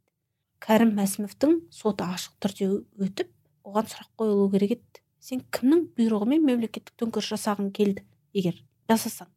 Кәрім 0.63 0.93
мәсімовтің 0.99 1.63
соты 1.73 2.05
ашық 2.05 2.37
түрде 2.43 2.69
өтіп 3.01 3.31
оған 3.65 3.89
сұрақ 3.89 4.11
қойылу 4.21 4.51
керек 4.53 4.77
еді. 4.77 5.03
Сен 5.23 5.43
кімнің 5.55 5.87
бұйрығымен 5.97 6.45
мемлекеттік 6.45 6.95
төңкеріс 6.99 7.33
жасағың 7.33 7.73
келді? 7.77 8.05
Егер 8.35 8.61
жасасаң. 8.91 9.31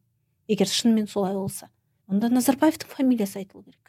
Егер 0.48 0.70
шынымен 0.70 1.06
солай 1.10 1.34
болса. 1.34 1.70
Онда 2.06 2.28
назарбаевтың 2.30 2.90
фамилиясы 2.90 3.40
айтылу 3.40 3.64
керек. 3.64 3.85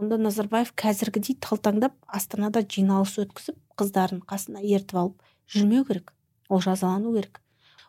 Онда 0.00 0.16
назарбаев 0.16 0.72
қазіргідей 0.80 1.36
талтаңдап 1.44 1.92
астанада 2.08 2.62
жиналыс 2.64 3.18
өткізіп 3.20 3.56
қыздарын 3.80 4.22
қасына 4.24 4.62
ертіп 4.64 4.96
алып 4.96 5.26
жүрмеу 5.52 5.84
керек 5.88 6.12
ол 6.48 6.62
жазалану 6.64 7.12
керек. 7.14 7.40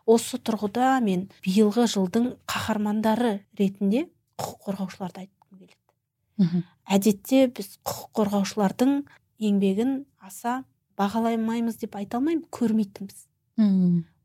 Осы 0.06 0.38
тұрғыда 0.38 0.98
мен 1.04 1.28
биылғы 1.44 1.86
жылдың 1.90 2.32
қаһармандары 2.50 3.38
ретінде 3.58 4.08
құқық 4.40 4.66
қорғаушыларды 4.66 5.24
айтқым 5.24 5.62
келеді. 5.62 6.64
Әдетте 6.84 7.46
біз 7.54 7.76
құқық 7.86 8.10
қорғаушылардың 8.18 8.96
еңбегін 9.42 9.94
аса 10.20 10.62
бағаламаймыз 10.98 11.78
деп 11.80 11.96
айта 11.96 12.18
алмаймын 12.18 12.44
көрмейтінбіз. 12.50 13.24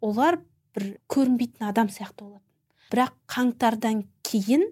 Олар 0.02 0.42
бір 0.76 0.90
көрінбейтін 1.14 1.70
адам 1.70 1.94
сияқты 1.94 2.26
болатын 2.26 2.46
бірақ 2.92 3.14
қаңтардан 3.32 4.06
кейін 4.24 4.64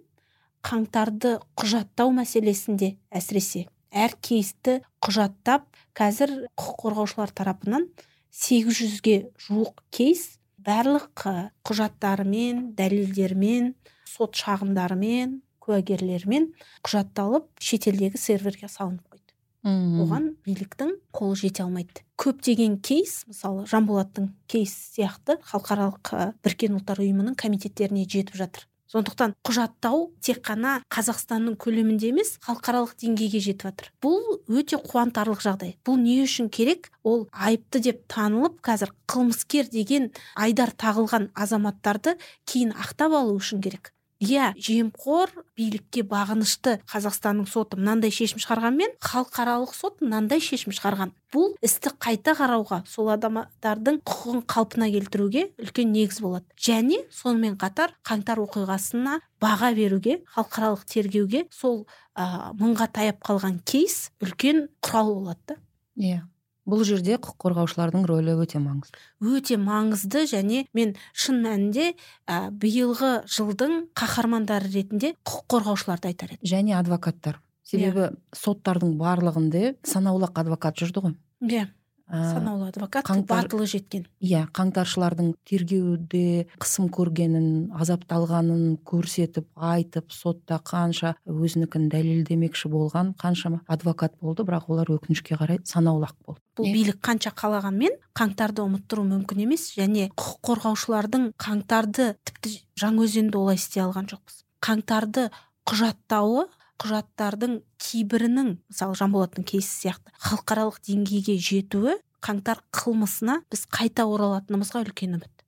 қаңтарды 0.65 1.37
құжаттау 1.59 2.11
мәселесінде 2.15 2.95
әсіресе 3.13 3.67
әр 3.95 4.15
кейсті 4.25 4.79
құжаттап 5.05 5.67
қазір 5.97 6.33
құқық 6.57 6.79
қорғаушылар 6.81 7.33
тарапынан 7.37 7.87
800 8.35 8.79
жүзге 8.81 9.17
жуық 9.45 9.83
кейс 9.95 10.25
барлық 10.65 11.25
құжаттарымен 11.67 12.71
дәлелдермен 12.75 13.73
сот 14.09 14.35
шағымдарымен 14.41 15.39
куәгерлермен 15.63 16.49
құжатталып 16.85 17.47
шетелдегі 17.61 18.19
серверге 18.21 18.69
салынып 18.69 19.05
қойды. 19.05 19.33
Оған 19.65 20.27
биліктің 20.45 20.91
қолы 21.15 21.39
жете 21.39 21.63
алмайды. 21.65 22.03
Көптеген 22.21 22.77
кейс 22.85 23.23
мысалы 23.29 23.65
жанболаттың 23.69 24.29
кейс 24.51 24.75
сияқты 24.93 25.39
халықаралық 25.47 26.13
біріккен 26.45 26.77
ұлттар 26.77 27.01
ұйымының 27.01 27.37
комитеттеріне 27.39 28.05
жетіп 28.05 28.37
жатыр. 28.37 28.67
Сондықтан 28.91 29.33
құжаттау 29.47 30.05
тек 30.23 30.43
қана 30.45 30.77
қазақстанның 30.93 31.57
көлемінде 31.61 32.11
емес 32.13 32.35
халықаралық 32.45 32.93
деңгейге 33.01 33.41
жетіп 33.47 33.67
жатыр. 33.69 33.89
Бұл 34.03 34.39
өте 34.51 34.79
қуантарлық 34.81 35.41
жағдай. 35.45 35.75
Бұл 35.85 35.97
не 36.01 36.19
үшін 36.25 36.51
керек? 36.53 36.91
Ол 37.03 37.27
айыпты 37.31 37.81
деп 37.81 38.05
танылып 38.11 38.61
қазір 38.65 38.93
қылмыскер 39.09 39.71
деген 39.73 40.11
айдар 40.35 40.75
тағылған 40.75 41.31
азаматтарды 41.33 42.17
кейін 42.45 42.75
ақтап 42.77 43.17
алу 43.17 43.35
үшін 43.39 43.63
керек. 43.65 43.94
Иә 44.23 44.53
жемқор 44.55 45.31
билікке 45.57 46.03
бағынышты 46.07 46.77
қазақстанның 46.89 47.47
соты 47.49 47.79
мынандай 47.79 48.13
шешім 48.15 48.39
шығарғанмен 48.43 48.95
халықаралық 49.03 49.73
сот 49.75 50.01
мынандай 50.03 50.43
шешім 50.43 50.75
шығарған. 50.75 51.11
Бұл 51.33 51.55
істі 51.65 51.91
қайта 51.99 52.35
қарауға 52.37 52.81
сол 52.87 53.11
адамдардың 53.15 53.99
құқығын 54.07 54.45
қалпына 54.51 54.89
келтіруге 54.93 55.49
үлкен 55.59 55.91
негіз 55.91 56.21
болады. 56.23 56.45
Және 56.55 57.01
сонымен 57.11 57.57
қатар 57.59 57.95
қаңтар 58.07 58.39
оқиғасына 58.45 59.19
баға 59.43 59.73
беруге 59.75 60.21
халықаралық 60.35 60.85
тергеуге 60.87 61.45
сол 61.51 61.83
ә, 62.15 62.53
мыңға 62.55 62.87
таяп 62.95 63.19
қалған 63.25 63.59
кейс 63.67 64.11
үлкен 64.23 64.69
құрал 64.81 65.13
болады 65.19 65.55
да. 65.55 65.59
Иә. 65.99 66.23
Бұл 66.69 66.83
жерде 66.87 67.17
құқық 67.19 67.37
қорғаушылардың 67.45 68.05
рөлі 68.09 68.35
өте 68.41 68.59
маңызды 68.63 69.35
өте 69.37 69.57
маңызды 69.61 70.25
және 70.31 70.65
мен 70.73 70.95
шын 71.13 71.41
мәнінде 71.45 71.91
ә, 72.27 72.49
биылғы 72.49 73.13
жылдың 73.29 73.89
қаһармандары 73.97 74.71
ретінде 74.73 75.13
құқық 75.21 75.45
қорғаушыларды 75.55 76.11
айтар 76.11 76.35
едім 76.35 76.51
және 76.51 76.77
адвокаттар 76.79 77.39
себебі 77.65 78.07
yeah. 78.07 78.13
Иә. 78.13 78.37
соттардың 78.41 78.97
барлығында 78.99 79.75
санаулы 79.85 80.29
адвокат 80.33 80.81
жүрді 80.81 81.05
ғой 81.05 81.17
иә 81.49 81.67
санаулы 82.09 82.67
адвокат 82.69 83.07
батылы 83.27 83.65
жеткен. 83.69 84.05
Иә 84.21 84.45
қаңтаршылардың 84.55 85.33
тергеуде 85.47 86.45
қысым 86.61 86.89
көргенін 86.93 87.71
азапталғанын 87.73 88.77
көрсетіп 88.85 89.47
айтып 89.55 90.13
сотта 90.13 90.59
қанша 90.61 91.15
өзінікін 91.25 91.89
дәлелдемекші 91.89 92.69
болған 92.69 93.15
қаншама 93.17 93.61
адвокат 93.67 94.17
болды. 94.21 94.45
Бірақ 94.45 94.69
олар 94.69 94.91
өкінішке 94.97 95.37
қарай 95.39 95.61
санаулы 95.65 96.05
ақ 96.09 96.15
болды. 96.25 96.41
Бұл 96.55 96.71
билік 96.71 97.01
қанша 97.03 97.33
қалағанмен 97.35 97.97
қаңтарды 98.15 98.63
ұмыттыру 98.63 99.03
мүмкін 99.09 99.41
емес 99.47 99.71
және 99.75 100.11
құқық 100.13 100.37
қорғаушылардың 100.45 101.31
қаңтарды 101.41 102.13
тіпті 102.23 102.53
жаңаөзенде 102.79 103.41
олай 103.41 103.57
істей 103.59 103.83
алған 103.83 104.07
жоқпыз. 104.13 104.43
Қаңтарды 104.63 105.27
құжаттауы 105.65 106.45
құжаттардың 106.81 107.59
кейбірінің 107.81 108.51
мысалы 108.69 108.97
жанболаттың 108.99 109.47
кейсі 109.47 109.71
сияқты 109.85 110.13
халықаралық 110.25 110.81
деңгейге 110.87 111.37
жетуі 111.39 111.95
қаңтар 112.25 112.63
қылмысына 112.75 113.39
біз 113.51 113.65
қайта 113.69 114.07
оралатынымызға 114.09 114.81
үлкен 114.85 115.19
үміт. 115.19 115.45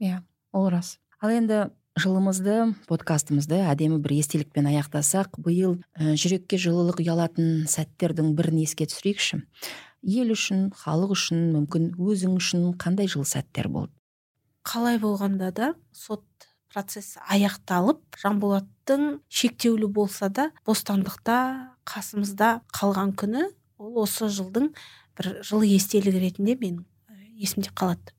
Иә 0.00 0.22
ол 0.56 0.70
рас. 0.72 0.98
Ал 1.20 1.34
енді 1.34 1.68
жылымызды 2.00 2.72
подкастымызды 2.88 3.60
әдемі 3.66 3.98
бір 4.02 4.16
естелікпен 4.20 4.68
аяқтасақ 4.70 5.40
биыл 5.42 5.76
ә, 5.98 6.14
жүрекке 6.14 6.58
жылылық 6.60 7.02
ұялатын 7.02 7.66
сәттердің 7.68 8.32
бірін 8.38 8.62
еске 8.62 8.86
түсірейікші. 8.88 9.42
Ел 10.06 10.32
үшін 10.32 10.70
халық 10.80 11.12
үшін 11.16 11.50
мүмкін 11.56 11.90
өзің 12.00 12.38
үшін 12.38 12.70
қандай 12.80 13.10
жылы 13.10 13.28
сәттер 13.28 13.68
болды? 13.68 13.92
Қалай 14.64 15.00
болғанда 15.02 15.50
да 15.52 15.72
сот 15.92 16.24
процесс 16.70 17.18
аяқталып 17.26 18.18
жанболаттың 18.20 19.20
шектеулі 19.28 19.88
болса 19.90 20.30
да 20.30 20.50
бостандықта 20.66 21.38
қасымызда 21.88 22.60
қалған 22.76 23.14
күні 23.18 23.48
ол 23.80 24.02
осы 24.04 24.30
жылдың 24.30 24.70
бір 25.18 25.30
жылы 25.46 25.68
естелік 25.74 26.16
ретінде 26.22 26.56
мен 26.60 26.84
есімде 27.40 27.72
қалады. 27.74 28.14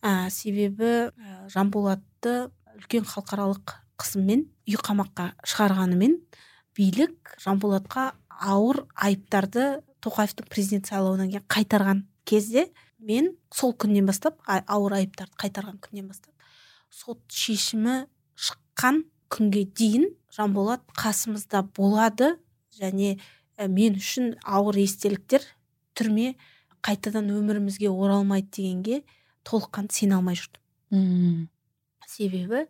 Ә, 0.00 0.30
себебі 0.30 1.12
ә, 1.12 1.48
жанболатты 1.52 2.48
үлкен 2.78 3.04
халықаралық 3.04 3.76
қысыммен 4.00 4.46
үй 4.68 4.78
қамаққа 4.80 5.32
шығарғанымен 5.44 6.16
билік 6.76 7.34
жанболатқа 7.42 8.12
ауыр 8.30 8.86
айыптарды 8.96 9.82
тоқаевтың 10.02 10.48
президент 10.48 10.88
сайлауынан 10.88 11.30
кейін 11.34 11.44
қайтарған 11.52 12.04
кезде 12.24 12.70
мен 12.98 13.34
сол 13.52 13.74
күннен 13.76 14.08
бастап 14.08 14.40
ауыр 14.48 14.96
айыптарды 15.02 15.36
қайтарған 15.42 15.78
күннен 15.84 16.08
бастап 16.08 16.32
сот 16.92 17.20
шешімі 17.32 18.04
шыққан 18.36 19.02
күнге 19.32 19.64
дейін 19.72 20.10
жанболат 20.32 20.84
қасымызда 20.96 21.64
болады. 21.76 22.36
Және 22.76 23.18
мен 23.58 23.96
үшін 24.00 24.36
ауыр 24.44 24.78
естеліктер 24.84 25.44
түрме 25.96 26.34
қайтадан 26.84 27.28
өмірімізге 27.32 27.90
оралмайды 27.92 28.48
дегенге 28.58 29.02
толыққанды 29.48 29.96
сене 29.96 30.16
алмай 30.16 30.36
жүрдім. 30.38 31.48
Себебі 32.08 32.64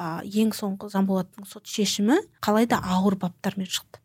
ә, 0.00 0.22
ең 0.24 0.54
соңғы 0.56 0.90
жанболаттың 0.94 1.46
сот 1.46 1.66
шешімі 1.70 2.18
қалай 2.42 2.66
да 2.70 2.80
ауыр 2.82 3.18
баптармен 3.20 3.68
шықты. 3.68 4.00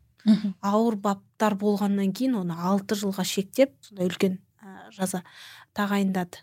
Ауыр 0.62 0.98
баптар 0.98 1.56
болғаннан 1.56 2.12
кейін 2.14 2.42
оны 2.42 2.58
алты 2.58 2.98
жылға 3.00 3.24
шектеп 3.26 3.76
сондай 3.86 4.10
үлкен 4.10 4.40
ә, 4.62 4.90
жаза 4.92 5.24
тағайындады. 5.78 6.42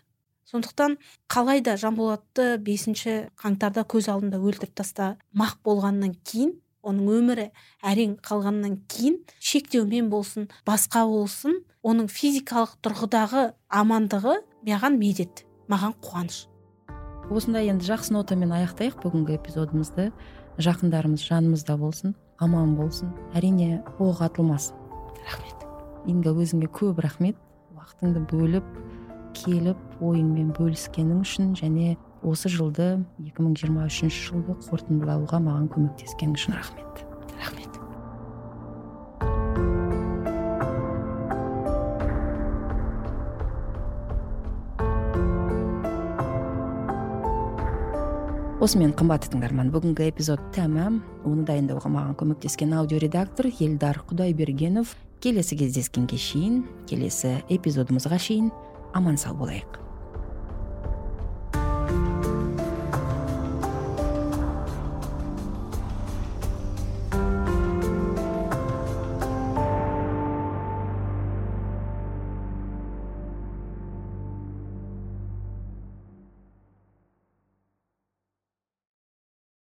Сондықтан 0.53 0.97
қалай 1.33 1.63
да 1.65 1.75
жанболатты 1.81 2.57
бесінші 2.61 3.33
қаңтарда 3.41 3.87
көз 3.89 4.11
алдында 4.13 4.37
өлтіріп 4.37 4.75
тастамақ 4.77 5.57
болғаннан 5.65 6.13
кейін 6.29 6.53
оның 6.83 7.09
өмірі 7.17 7.47
әрең 7.81 8.17
қалғаннан 8.21 8.77
кейін 8.91 9.17
шектеумен 9.39 10.11
болсын 10.13 10.49
басқа 10.67 11.05
болсын 11.09 11.57
оның 11.83 12.09
физикалық 12.11 12.75
тұрғыдағы 12.85 13.47
амандығы 13.71 14.37
маған 14.67 14.99
медет 14.99 15.45
маған 15.71 15.95
қуаныш. 16.03 16.45
Осындай 17.31 17.71
енді 17.71 17.87
жақсы 17.87 18.13
нотамен 18.13 18.51
аяқтайық 18.53 18.99
бүгінгі 19.03 19.37
эпизодымызды. 19.39 20.11
Жақындарымыз 20.61 21.23
жанымызда 21.23 21.77
болсын 21.79 22.13
аман 22.37 22.75
болсын 22.77 23.09
әрине 23.33 23.81
оқ 23.97 24.21
атылмасын. 24.27 24.75
Рахмет. 25.23 25.63
Инга 26.05 26.35
өзіңе 26.35 26.67
көп 26.67 26.99
рахмет. 27.01 27.39
Уақытыңды 27.73 28.25
бөліп 28.29 28.67
келіп 29.43 30.03
ойыңмен 30.03 30.53
бөліскенің 30.55 31.21
үшін 31.23 31.53
және 31.59 31.95
осы 32.23 32.49
жылды 32.51 33.03
2023 33.19 34.09
жылды 34.29 34.55
қорытындылауға 34.69 35.41
маған 35.43 35.67
көмектескенің 35.73 36.37
үшін 36.39 36.55
рахмет. 36.55 37.03
Рахмет. 37.41 37.79
Осымен 48.63 48.93
қымбатты 48.95 49.33
тыңдарман 49.33 49.73
бүгінгі 49.73 50.07
эпизод 50.07 50.39
тәмам. 50.55 51.01
Оны 51.27 51.43
дайындауға 51.43 51.89
маған 51.91 52.13
көмектескен 52.21 52.71
аудиоредактор 52.79 53.51
елдар 53.51 53.99
құдайбергенов. 54.07 54.95
Келесі 55.19 55.57
кездескенге 55.59 56.15
шейін 56.19 56.61
келесі 56.87 57.41
эпизодымызға 57.51 58.19
шейін 58.23 58.53
أمان 58.95 59.15
صوبليق 59.15 59.82